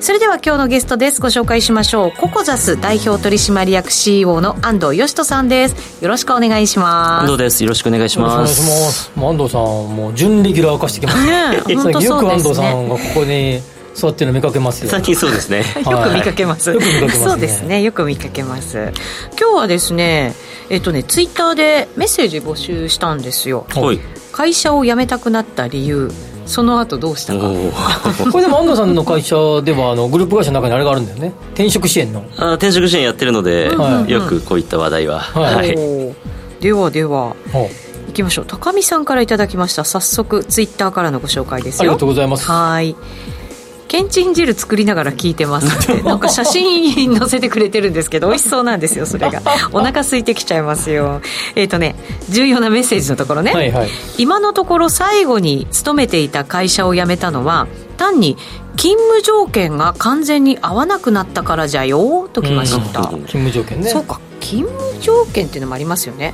[0.00, 1.20] それでは今日のゲストです。
[1.20, 2.12] ご紹介しましょう。
[2.12, 6.02] ココザス代表取締役 CEO の安藤義人さんです。
[6.02, 7.22] よろしくお願いします。
[7.24, 7.62] 安藤です。
[7.62, 9.12] よろしくお願いします。
[9.14, 11.50] 安藤さんもう準レギュラー化してきました。
[11.50, 13.49] ね本当そうですねよく安藤さんがここに
[13.94, 15.64] 座ってるの見かけますよ最近そうですね。
[15.84, 17.82] よく見かけます、はい、よく見かけます、ね、そうですね。
[17.82, 18.92] よく見かけます。
[19.38, 20.34] 今日はですね
[20.68, 24.00] えっとねツイッターでメッセージ募集したんですよ、はい、
[24.32, 26.10] 会社を辞めたくなった理由
[26.46, 27.40] その後どうしたか。
[28.32, 31.32] これでも安藤さんの会社ではあのグループ会社の中にあれがあるんだよね。
[31.54, 32.24] 転職支援の。
[32.36, 35.76] あ転職支援やってるので、はい、よくこういった話題は、はい、
[36.60, 37.36] ではでは、
[38.08, 38.12] い。
[38.12, 38.44] きましょう。
[38.46, 39.84] 高見さんからいただきました。
[39.84, 41.80] 早速ツイッターからのご紹介ですよ。
[41.82, 42.46] ありがとうございます。
[42.46, 42.96] はい
[43.90, 45.66] けんちん汁作りながら聞いてます。
[45.92, 49.42] ってなんか写真載せてくれてるんですけど美味しそうなんですよそれが。
[49.72, 51.20] お腹空いてきちゃいますよ。
[51.56, 51.96] えっ、ー、とね
[52.28, 58.36] 重要なメッセージのところね、はいはい、今のところ最後に勤めていた会社を辞めたのは単に
[58.76, 63.90] 勤務条件が完全に合わなくなったからじゃよときました、勤務条件ね。
[63.90, 66.32] そうか勤務条件っていうのもありますよね。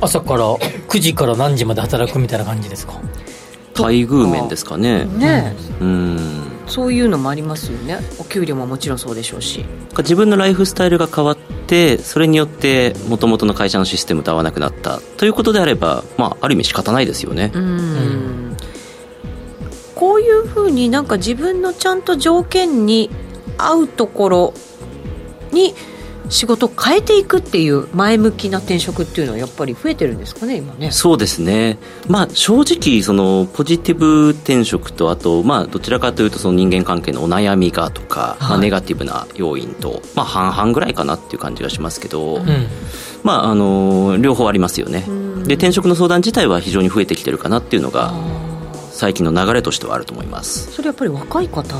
[0.00, 2.94] 朝から9時から何時まで働くみたいな感じですか？
[3.78, 5.04] 待遇面ですかね。
[5.04, 5.54] ね。
[5.80, 6.18] うん。
[6.66, 7.98] そういうのもありますよね。
[8.18, 9.64] お給料ももちろんそうでしょうし。
[9.98, 11.36] 自分のライフスタイルが変わっ
[11.66, 17.50] てそれによってもともとの会社のシステムと合わなくなったということであれば、まあ、ある意味仕方ないですよね。
[17.54, 18.56] うん。
[19.94, 23.10] こういうふうになんか自分のちゃんと条件に
[23.56, 24.54] 合うところ
[25.52, 25.74] に
[26.28, 30.90] 仕事を変えていくっていう前向きな転職っていうのはやっぱり増えてるんですかね今ね。
[30.90, 31.78] そうですね。
[32.06, 42.66] まあ正直そのポジティブ転職とあとまあどちらかというとその人間関係のお悩みがとか、はい、まあ、ネガティブな要因とまあ半々ぐらいかなっていう感じがしますけど、うん、
[43.22, 45.04] まああの両方ありますよね。
[45.46, 48.12] で転職の相談自体は非常に増えてきてるかなっていうのが
[48.90, 50.72] 最近の流れとしてはあると思います。
[50.72, 51.76] それやっぱり若い方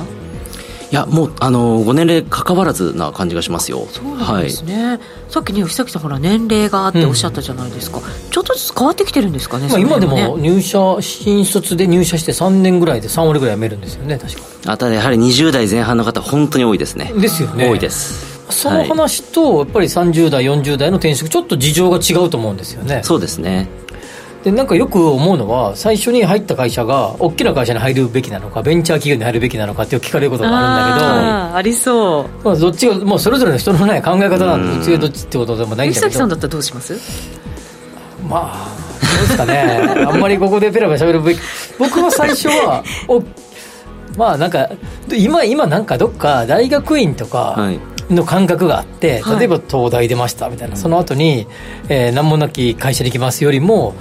[0.91, 3.87] いやもうあのご年齢関わらずな感じがしますよ。
[3.91, 14.43] そうなんですね、はい、さっきね吉崎さんほら年齢がっておっしゃったじゃないですか、うん、ちょっとずつ変わってきてるんですかね、まあ、今でも入社新卒で入社して3年ぐらいで3割ぐらい辞めるんですよね確か。
[14.67, 17.13] あただやはり20代前半の方本当に多いですね。
[17.15, 17.69] ですよね。
[17.69, 18.39] 多いです。
[18.51, 23.03] その話と、やっぱり30代40代の転職ちょっと事情が違うと思うんですよね。
[23.05, 23.69] そうですね
[24.45, 36.13] でなんかよく思うのは最初に入った会社が大きな会社に入るべきなのかベンチャー企業に入るべきなのかって聞かれることがあるんだけどありそう、まあ、どっちがもうそれぞれの人の、ね、考え方なんでどっちがどっちってことでもないんだけど。
[36.13, 36.95] さんだったらどうします？
[38.29, 38.69] まあ
[39.01, 39.81] どうですかね。
[40.07, 41.41] あんまりここでペラペラ喋るべき
[41.79, 43.23] 僕は最初はお
[44.17, 44.69] まあなんか
[45.13, 47.81] 今今なんかどっか大学院とか、はい。
[48.11, 51.47] の感覚があって、例えば東大出ましたみたいな、はい、その後に、
[51.91, 53.95] えー、名もなき会社に行きますよりも、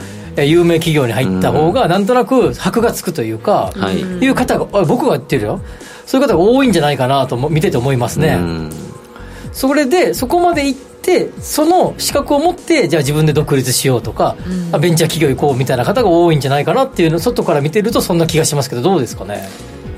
[0.45, 5.61] 有名企業に入った方がなんとなく箔がつくというか、はい、いう方が僕が言ってるよ。
[6.05, 8.39] そういう方が多いんじゃないかなと見てて思いますね。
[9.51, 14.37] それでそこまで行ってその資格を持ってじゃあ自分で独立しようとか、
[14.73, 19.49] うん、ベンチャー企業行こうみたいな方が多いんじゃないかなっていうの外から見てるとそんな気がしますけどどうですかね？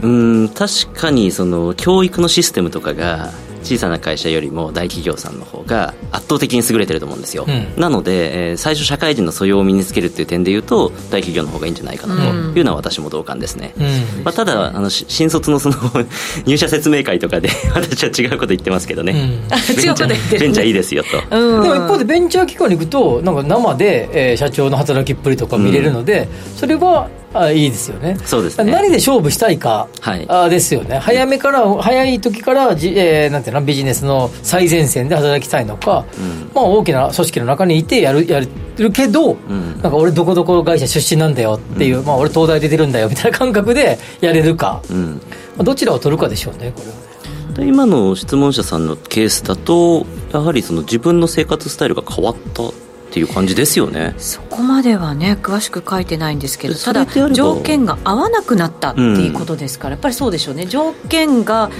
[0.02, 3.32] うん確かにその教育のシステムとかが
[3.64, 15.76] 小さな会社よりも大企業さんの方が圧倒的に優れてると思うんですよ、うん、なので、えー、最初社会人の素養を身につけるっていう点でいうと大企業の方がいいんじゃないかなというのは私も同感ですね、うん、まあ、ただあの新卒のその
[16.46, 28.18] 入社説明会とかで 私は違うこと言ってますけどね、うん、違うこと言ってる、ベンチャーいいですよと、でも一方でベンチャー機関に行くとなんか生で、えー、社長の働きっぷりとか見れるので、それはあいいですよね。
[28.26, 28.72] そうですね。
[28.72, 30.98] 何で勝負したいか、はい、あですよね。
[30.98, 38.42] 早めから早い時からじ、えー、なんていうのビジネスの最前線で働きたいのか、うん、まあ、大きな組織の中にいてやるや
[38.78, 47.68] るけど、うん、なんか俺どこどこ会社出身なんだよっていう、うん、まあ、俺東大出てるんだよみたいな感覚でやれるか、まあ、どちらを取るかでしょうねこれはね。
[47.68, 52.64] 今の質問者さんのケースだとやはりその自分の生活スタイルが変わった
[53.10, 54.14] っていう感じですよね。
[54.20, 60.68] そこまではね詳しく書いてないんですけどただ条件が合わなくなったっていうことですから、うん、やっぱりそうでしょうね。
[60.68, 61.72] 条件が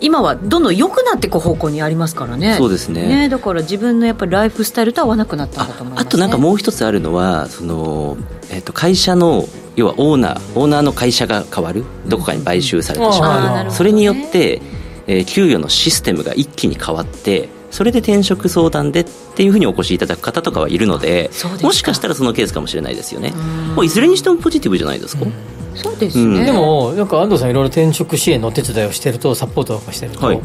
[0.00, 2.54] 今はどんどん良くなっていく方向にありますからね。
[2.56, 8.16] そうですね、ね、だから自分のやっぱりライフスタイルと合わなくなったんだと思います、ね、あとなんかもう一つあるのはその、
[8.50, 9.44] えー、と会社の
[9.74, 11.84] 要はオーナーオーナーの会社が変わる。
[12.06, 14.62] どこかに買収されてしまう、うん、それによって、
[15.06, 21.28] えー、給与のシステムが一気に変わってそれで転職相談でっていうふうにお越しいただく方とかはいるので
[21.60, 23.34] もしかしたらそのケースかもしれないですよね。
[23.74, 25.26] もういずれにしてもポジティブじゃないですか、
[25.74, 30.40] そうですね、うん、でもなんか安藤さんいろいろ転職支援のお手伝いをしてるとサポートとかしてると、はい、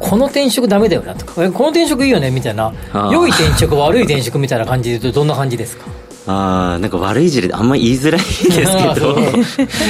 [0.00, 2.74] この転職ダメだよなとかこの転職いいよねみたいな
[3.12, 5.86] 良い転職悪い転職みたいな感じで言うとどんな感じですか？
[6.26, 9.16] あなんか悪い事例であんまり言いづらいですけど。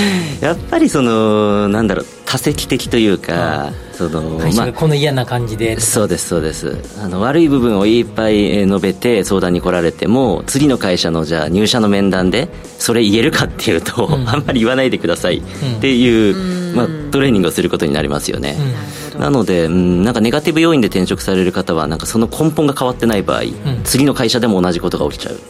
[0.40, 4.22] やっぱりそのなんだろう多席的というか、その
[4.56, 5.78] まあ、この嫌な感じで。
[5.78, 6.78] そうですそうです。
[7.02, 23.42] あの悪い部分をいっぱい述べて相談に来られても次の会社のじゃあ入社の面談でそれ言えるかっていうと、うん、あんまり言わないでくださいっていう、うん、まあ、トレーニングをすることになりますよね、うん、なので、うん、なんかネガティブ要因で転職される方はなんかその根本が変わってない場合、
[23.84, 25.40] 次の会社でも同じことが起きちゃう。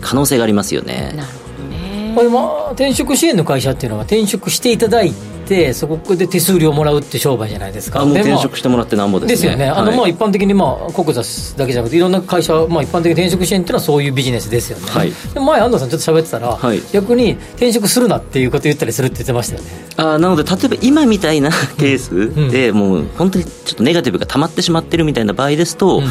[0.00, 2.12] 可能性がありますよね、なるほどね。
[2.14, 8.02] これ、まあ、転職支援の会社っていうのは転職していただいててそこで手数料もらうって商売じゃないですか。
[8.02, 9.34] あもう転職してもらってなんぼですね。
[9.34, 11.22] ですよね、あのまあ一般的にまあ国座
[11.56, 19.68] だけじゃなくていろんな会社、まあ、一般的に転職支援っていうのはそういうビジネスですよね、はい、で前安藤さんちょっと喋ってたら、はい、逆に転職するなっていうこと言ったりするって言ってましたよね。
[19.96, 26.04] あなので例えば今みたいな ケースで、もう本当にちょっとネガティブが溜まってしまってるみたいな場合ですと、うん。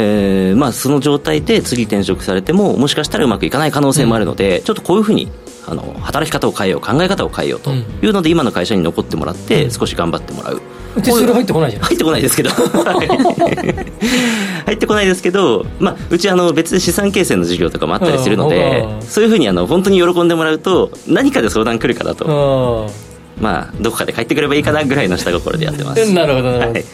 [0.00, 5.28] えーまあ、その状態で次転職されてももしかしたらうまくいかない可能性もあるので、うん、ちょっとこういうふうに
[5.70, 10.62] あの働き方を変えよう考え方を変えようというので、今の会社に残ってもらって少し頑張ってもらう。
[11.02, 11.82] 手数料入ってこないじゃん。
[11.82, 12.50] 入ってこないですけど。
[14.68, 22.90] 入ってこないですけど、まあ、うちあの別で資産形成の事業とかもあったりするのでそういうふうにあの本当に喜んでもらうと何かで相談来るかなと
[23.40, 26.12] まあ、どこかで帰ってくればいいかなぐらいの下心でやってます。
[26.12, 26.84] なるほど、はい、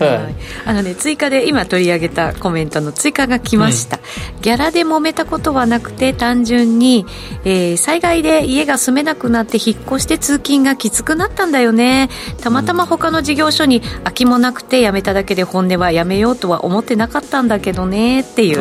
[0.67, 3.99] あのね、追加で今取り上げたコメントの追加が来ました。
[4.37, 7.07] うん、ギャラで揉めたことはなくて、単純に、
[7.45, 12.11] えー、災害で家が住めなくなって引っ越して通勤がきつくなったんだよね。
[12.41, 18.59] たまたま他の事業所に空きもなくて辞めただけで本音は辞めようとは思ってなかったんだけどねっていう、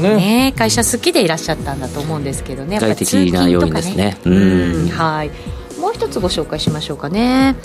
[0.00, 2.76] ね、ね、会社好きでいらっしゃったんだと思うんですけどね。
[2.76, 4.16] やっぱり通勤とかね。
[4.24, 5.30] うん、はい。
[5.98, 7.56] 一つご紹介しましょうかね。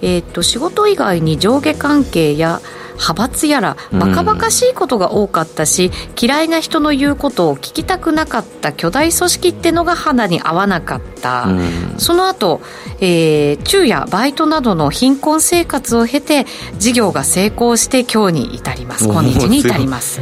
[0.00, 2.60] えー、っと仕事以外に上下関係や
[2.92, 12.60] 派閥やらバカバカしいことが多かったし、うん、嫌いな人の言うことを聞きたくなかった巨大組織ってのが肌に合わなかった、うん、その後、
[13.00, 16.46] えー、昼夜バイトなどの貧困生活を経て
[16.78, 19.06] 事業が成功して今日に至ります。
[19.06, 20.20] 今日に至ります。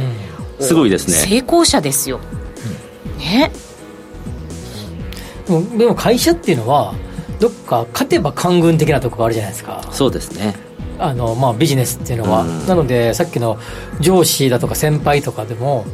[0.59, 0.89] すごい。
[0.89, 1.13] ですね。
[1.13, 2.19] 成功者ですよ、
[3.19, 3.51] ね。
[5.77, 6.93] でも会社っていうのは
[7.39, 9.87] どっか勝てば官軍的なとこがあるじゃないですか。
[9.91, 10.55] そうですね。
[10.99, 13.57] あの、まあ、ビジネスっていうのは、なのでさっきの
[14.01, 15.85] 上司だとか先輩とかでも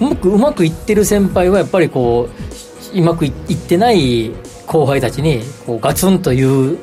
[0.00, 2.28] うまくうまくいってる先輩はやっぱりこ
[2.94, 4.32] ううまくいってない
[4.66, 6.78] 後輩たちにこうガツンと言う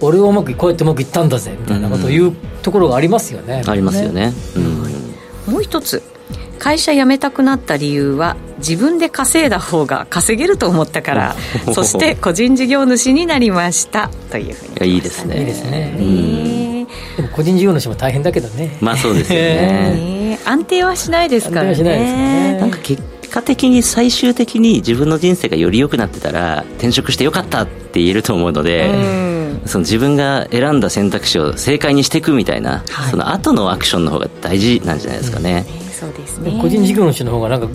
[0.00, 4.32] 俺はうまくこうやってうまくいったんだぜみたいなことを言うところがありますよね、ありますよね、
[5.46, 6.02] うん、もう一つ
[6.58, 11.36] 会社辞めたくなった理由は自分で稼いだ方が稼げると思ったから
[11.72, 14.10] そして個人事業主になりました。
[14.30, 14.94] というふうに。
[14.94, 15.40] いいですね。
[15.40, 16.86] いいですね。
[17.16, 18.76] でも個人事業主も大変だけどね。
[18.80, 20.38] まあそうですよね。
[20.44, 21.82] 安定はしないですからね。
[21.82, 22.58] ね。
[22.60, 28.90] なんか結果的に最終的に自分の人生がより良くなってたら転職してよかったって言えると思うので、
[29.66, 36.58] その自分が選んだ選択肢を正解にしていくみたいな、はい、その後のアクションの方が大事なんじゃないですかね、うんそうですね。
[36.60, 37.68] 個人事業主の方がなんか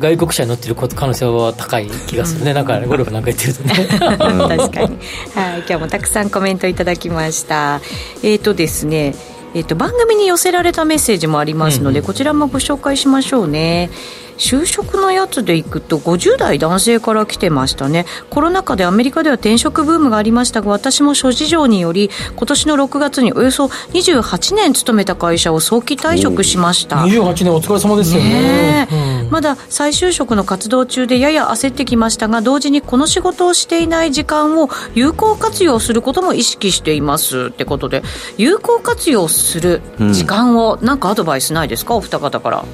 [0.00, 3.74] 外国車に乗ってる可能性は高い気がするね、うん、なんかゴルフなんか言ってるとね。
[4.08, 4.98] 確かに、
[5.34, 7.82] はい、今日もたくさんコメントいただきました。
[8.22, 9.14] えっ、ー、とですね
[9.54, 13.90] えっと、番組に寄せられたメッセージもありますので、うんうん、こちらもご紹介しましょうね。
[14.38, 18.06] 就職のやつでいくと50代男性から来てましたね。
[18.30, 26.96] コロナ禍でアメリカでは転職ブームがありましたが私も諸事情により今年の6月におよそ28年勤めた会社を早期退職しました。
[26.98, 28.88] 28年お疲れ様ですよね、ね
[29.24, 37.46] うん、まだ再就職の活動中でやや焦ってきましたが同時にこの仕事をしていない時間を有効活用することも意識しています。
[37.46, 38.02] ってことで
[38.36, 39.82] 有効活用する
[40.12, 41.96] 時間を何かアドバイスないですか？
[41.96, 42.64] お二方から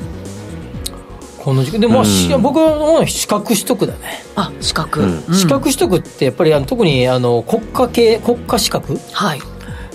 [1.45, 1.79] この時期。
[1.79, 4.25] でも、うん、僕は資格取得だね。
[4.35, 8.99] あ資格、うん、資格取得ってやっぱりあの特にあの国家系国家資格？
[9.13, 9.41] はい。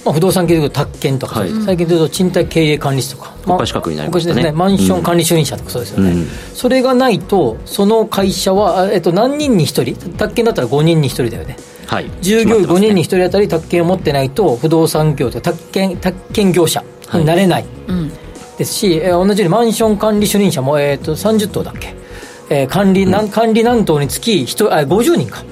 [0.05, 10.11] まあ、不動産系でいうと宅建とか、はい、最近でいうと賃貸経営管理士とか、国家資格になりますね,、ねマンション管理主任者とかそうですよね、うん、それがないとその会社は、えっと、何人に1人？
[10.17, 11.57] 宅建だったら5人に1人だよね。
[11.85, 16.81] はい、従業員5人に1人当たり宅建を持ってないと不動産業とか宅建宅建業者
[17.13, 17.71] になれない、はい。
[17.87, 18.28] うん
[18.59, 21.95] ですし、えー、同じようにマンション管理主任者も、えーと、30棟だっけ、
[22.49, 25.43] えー、管理、うん、管理何棟につき人あ50人か。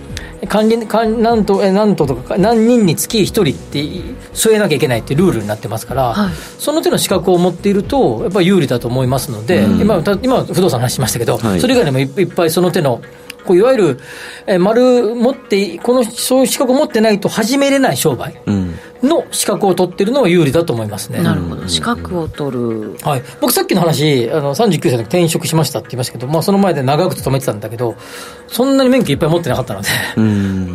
[0.48, 3.84] 管理管何棟え何棟とか何人につき1人って
[4.34, 13.02] 添えなきゃいけないっていうルールになってますから、はい、その手の資格を持っているとやっぱり有利だと思いますので、うん、今今不動産の話しましたけど、はい、それ以外にもいっぱいその手の
[13.48, 14.00] こういわゆる、
[14.46, 18.36] え丸持って、この、そういう資格を持ってないと始めれない商売
[19.02, 21.22] の資格を取ってるのは有利だと思いますね。
[21.24, 21.68] なるほど。
[21.68, 22.98] 資格を取る。
[23.02, 23.24] はい。
[23.40, 27.96] 僕さっきの話、あの、39歳で転職しましたって言いましたけど、まあその前で長く勤めてたんだけど、
[28.48, 29.88] そんなに免許いっぱい持ってなかったので、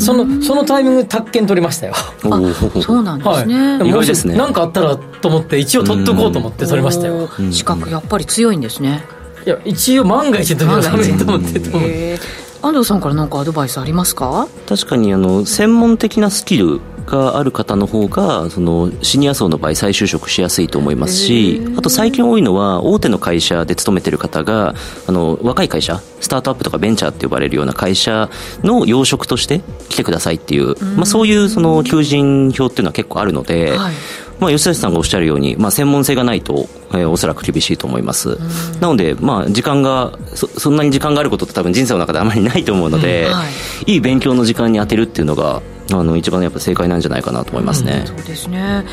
[0.01, 1.95] その、そのタイミングで宅建取りましたよ。
[1.95, 2.41] あ、
[2.81, 3.79] そうなんですね。
[3.79, 3.89] はい。
[3.89, 4.37] 意外ですね。
[4.37, 7.29] なんかあったらと思って、一応取っとこうと思って取りましたよ。
[7.51, 9.05] 資格やっぱり強いんですね。
[9.45, 12.42] いや、一応万が一の時はダメと思ってと思って。
[12.63, 14.47] 安藤さんから何かアドバイスありますか？
[14.69, 24.75] 確かにあの専門的なスキルがある方の方がそのシニア層の場合再就職しやすいと思いますしあと最近多いのは大手の会社で勤めてる方が
[25.09, 28.31] あの若い会社スタートアップとかベンチャーって呼ばれるような会社
[28.63, 33.95] の要職として来てくださいっていう、まあ、そういうその求人票っていうのは結構あるので、はい
[34.41, 38.39] まあ、吉崎さんがおっしゃるように、まあ、専門性がないと、えー、おそらく厳しいと思います。
[38.81, 43.45] なので、まあ、時間がそ、そんなに時間があることって多分人生の中であまりないと思うので、うんは
[43.87, 45.63] い、いい勉強の時間に当てるっていうのが、
[45.93, 47.99] あの、一番やっぱ正解なんじゃないかなと思いますね。
[48.01, 48.85] うん、そうですね。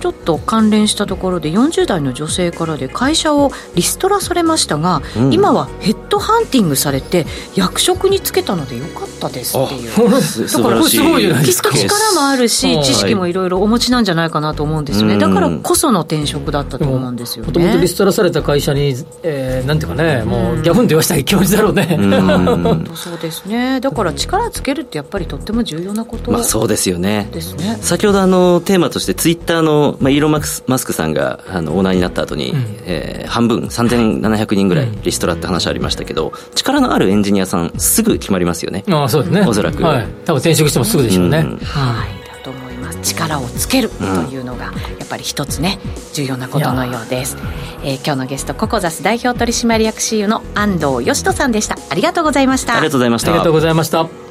[0.00, 9.90] ちょっと関連したところで40代の女性からで会社をリストラされましたが、うん、今はヘッドハンティングされて役職に就けたのでよかったですっていう。
[9.90, 17.48] だからすごいきっと力もあるし知識もいろいろお持ちなんじゃないかなと思うんですよね、だからこその転職だったと思うんですよね。
[17.48, 21.96] もともとリストラされた会社に、えー、なんていうかねもうギャフンと言わせたい気持ちだろうね。
[21.96, 23.80] 本当そうですね。
[23.80, 27.28] だから力つけるってやっぱりとっても重要なことまあそうですよね。
[27.32, 27.78] ですね。
[27.80, 38.84] 先ほどあのテーマとしてツイッターの、まあ、イーロン・マスマスクさんがあのオーナーになった後に、うん、えー、半分3700人ぐらいリストラって話ありましたけど、力のあるエンジニアさんすぐ決まりますよね。
[38.88, 39.42] あそうですね。
[39.46, 42.26] おそらく、はい、多分転職してもすぐでしょうね、うん、はい。
[42.26, 43.00] だと思います。
[43.02, 44.66] 力をつけるというのが
[44.98, 45.78] やっぱり一つね
[46.12, 47.36] 重要なことのようです、
[47.82, 51.78] えー、今日のゲストココザス代表取締役 CEO の安藤義人さんでした。
[51.88, 52.76] ありがとうございました。
[52.76, 53.30] ありがとうございました。
[53.30, 54.29] ありがとうございました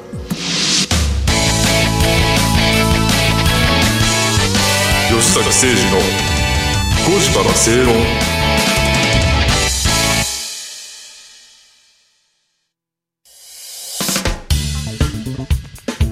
[5.62, 5.98] 誠二の
[7.18, 7.94] 5時から正論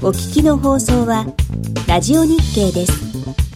[0.03, 1.25] お聞きの放送は
[1.87, 3.48] ラジオ日経です。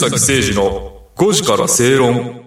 [0.00, 2.44] 崎誠二の5時から正論。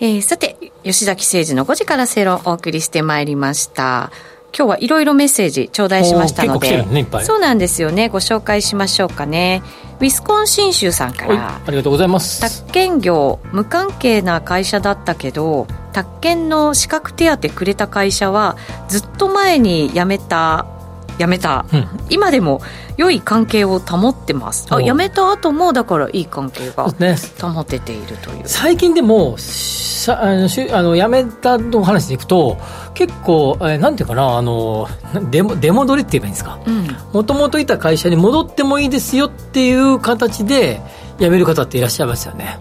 [0.00, 4.10] えー、さて、吉崎誠二の5時から正論をお送りしてまいりました。
[4.56, 8.08] 今日はいろいろメッセージ頂戴しましたので、ね、そうなんですよね。
[8.08, 9.62] ご紹介しましょうかね。
[10.00, 11.56] ウィスコンシン州さんから。
[11.56, 12.40] ありがとうございます。
[12.40, 18.56] 宅建業無関係な会社だったけど宅建の資格手当くれた会社は
[18.88, 20.64] ずっと前に辞めた
[21.18, 22.60] 辞めた、うん、今でも
[22.96, 24.66] 良い関係を保ってます。
[24.70, 26.90] あ辞めた後もだからいい関係が
[27.40, 32.56] 保てているという、ね、最近でもさあのしあの辞めたの話でいくと
[32.94, 34.88] 結構、えなんていうかなあの
[35.30, 36.58] 出出戻りって言えばいいんですか？
[37.12, 40.80] もともといた会社に戻ってもいいですよっていう形で
[41.18, 42.58] 辞める方っていらっしゃいますよね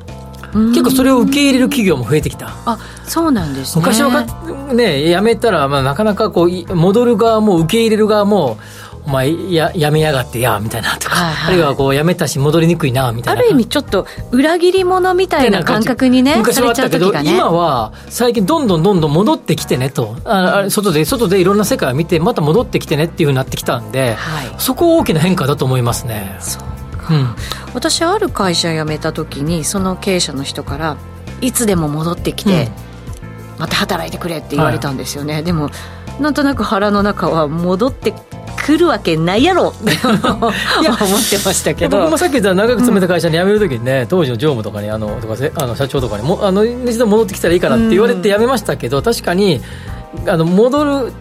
[0.58, 2.50] 結構それを受け入れる企業も増えてきた。
[2.66, 4.26] あそうなんです、ね、昔は
[4.74, 8.58] ね辞めたら、まあ、なかなかこう戻る側も受け入れる側も
[9.06, 13.42] お前ややめやがってやみたいなとか、はいはい、あるいはこうやめたし戻りにくいなみたいな。
[13.42, 26.36] ある意味ちょっと裏切り者みたいな感覚にね昔はあったけど、ね、今は最近どんどんどんどん戻ってきてねとあ、うん、外で外でいろんな世界を見てまた戻ってきてねっていうふうになってきたんで、はい、そこ大きな変化だと思いますね。
[26.42, 27.36] そうか、うん、
[27.78, 30.98] 私ある会社辞めた時にその経営者の人から
[31.42, 32.72] いつでも戻ってきて、
[33.54, 35.70] うん、また働いてくれって言われたんですよね、はい、でも
[36.20, 38.16] なんとなく腹の中は戻って
[38.66, 42.00] 来るわけないやろ って思ってましたけど。
[42.02, 49.62] 僕もさっき言った長く勤めた会社に辞めるときにね、うん、当時の常務とかにあのとかあの社長とかにもあの一度戻ってきたらいいかなって言われて辞めましたけど、うん、確かに
[50.26, 51.14] あの戻る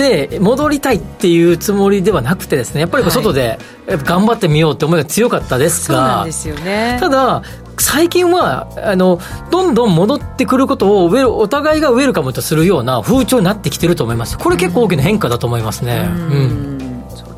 [0.00, 7.42] で戻りたいっていうつもりではなくてですねやっぱり外で頑張ってみようって思いが強かったですが、ね、ただ
[7.78, 9.20] 最近はあの
[9.50, 14.38] どんどん戻ってくることをお互いがウェルカムとするような風潮になってきてると思います。
[14.38, 16.06] これ結構大きな変化だと思いますね。
[16.06, 16.44] うん、う
[16.76, 16.80] ん。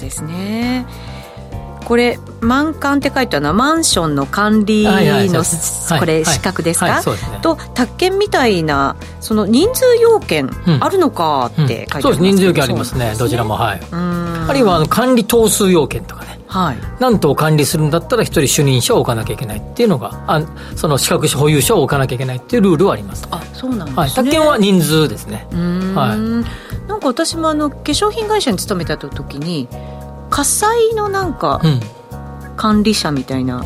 [0.02, 0.61] ですね。
[1.92, 5.44] これ満館って書いてあるのはマンションの管理の
[5.98, 7.02] これ資格ですか、
[7.42, 12.22] と宅建みたいなその人数要件あるのかって書いてあります、そうです。
[12.22, 13.14] 人数要件ありますね。
[13.18, 13.56] どちらも。
[13.56, 13.80] はい。
[13.92, 16.40] あるいはあの管理頭数要件とかね。
[16.46, 20.42] はい、何棟管理するんだったら一人主任者を置かなきゃいけないっていうのがあ
[20.76, 25.46] その資格保有者を置かなきゃいけないっていうルールはあります、あそうなんですね、はい、宅建は人数ですね。
[25.94, 26.88] はい。
[26.88, 29.68] なんか私もあの化粧品会社に勤めた時に
[30.32, 31.80] 火災のなんか、うん。
[32.54, 33.64] 管理者みたいな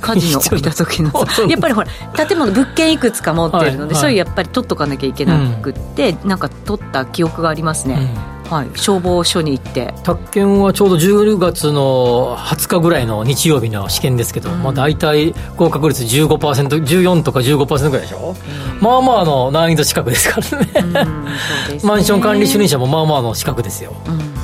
[0.00, 1.10] 火事の起きた時の。
[1.48, 1.88] やっぱりほら
[2.26, 8.14] 建物物件いくつか持ってるので、はいはい、そういうやっぱり取っとかなきゃいけなくって、うん、なんか取った記憶がありますね、
[8.44, 9.94] うん、はい、消防署に行って。
[10.04, 18.36] 宅建はちょうど10月の20日ぐらいの日曜日の試験ですけど、うん、まあ、大体合格率 15%14 とか15%ぐらいでしょ、
[18.74, 20.40] うん、まあまあの難易度近くですか
[20.74, 21.04] らね。
[21.04, 21.10] ね、
[21.82, 24.35] マンション管理主任者もまあまあの資格ですよ、うん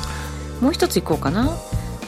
[0.63, 1.55] もう一ついこうかな。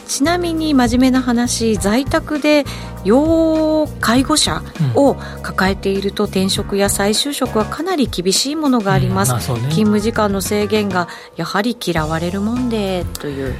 [0.08, 2.64] ちなみに真面目な話在宅で
[3.04, 4.62] 要介護者
[4.94, 9.58] を抱えていると転職や再就職はかなり厳しいものがあります、うん。
[9.58, 13.54] まあね、勤務時間の制限がやはり嫌われるもんでという。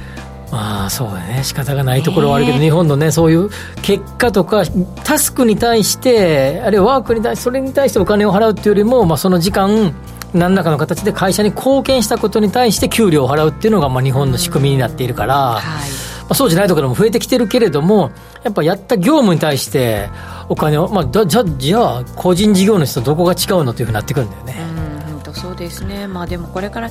[0.49, 1.41] まあそうだね。
[1.43, 3.49] 仕方がないところはあるけど、日本のねそういう
[3.81, 4.63] 結果とか
[5.03, 9.93] タスクに対してあるいはワークに対してそれに対してお金を払うっていうよりも、まあ、その時間
[10.33, 15.63] 何らかの形で会社に貢献したことに対して給料を払うっていうのがまあ日本の仕組みになっているから、はい、
[16.21, 18.11] まあ、そうじゃないところも増えてきてるけれども
[18.43, 20.09] やっぱやった業務に対して
[20.49, 24.77] お金を、まあ、じゃじゃあ個人事業主とどこが違うのというふうになってくるんだよね。
[25.33, 26.89] そうですね、まあ、でもこれから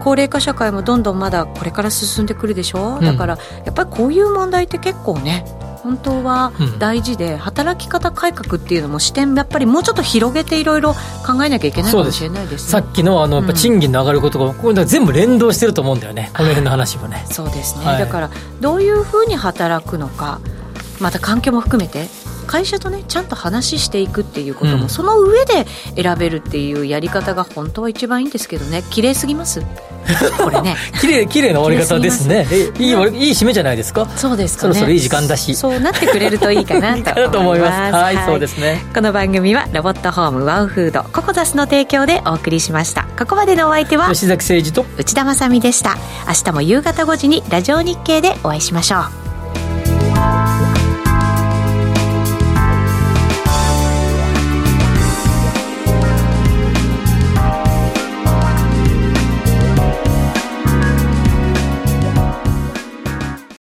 [0.00, 5.44] 高齢化社会もどんどんまだこれから進んでくるでしょ、うん、だからやっぱりこういう問題って結構ね
[5.86, 16.30] 本当は大事で、うん、働き方改革っていうのも視点やっぱりもうちょっと広げていろいろ考えなきゃいけないかもしれないです、ね、さっきのあのやっぱ賃金の上がることが、これ全部連動してると思うんだよね。
[16.34, 17.24] この辺の話もね。
[17.30, 18.30] そうですね、はい、だから
[18.60, 20.40] どういうふうに働くのか
[20.98, 22.08] また環境も含めて
[22.48, 25.66] 会社とねちゃんと話していくっていうことも、うん、その上で
[26.00, 28.82] 選べるっていうやり方が本当は一番いいんですけどね。
[28.90, 29.62] 綺麗すぎます
[30.38, 30.76] これね。
[31.00, 32.46] 綺麗綺麗な終わり方ですね。
[32.78, 32.94] いいいい
[33.30, 34.08] 締めじゃないですか？
[34.16, 35.54] そうですか、ね、そろそろいい時間だし。
[35.54, 36.96] そうなってくれると いいかな
[37.30, 37.92] と思います。
[37.94, 38.84] はい、はい、そうですね。
[38.94, 43.06] この番組はロボットホームワンフードココザスの提供でお送りしました。
[43.18, 45.96] ここまでのお相手は吉崎誠二と内田まさでした。
[46.26, 49.25] 明日も夕方5時にラジオ日経でお会いしましょう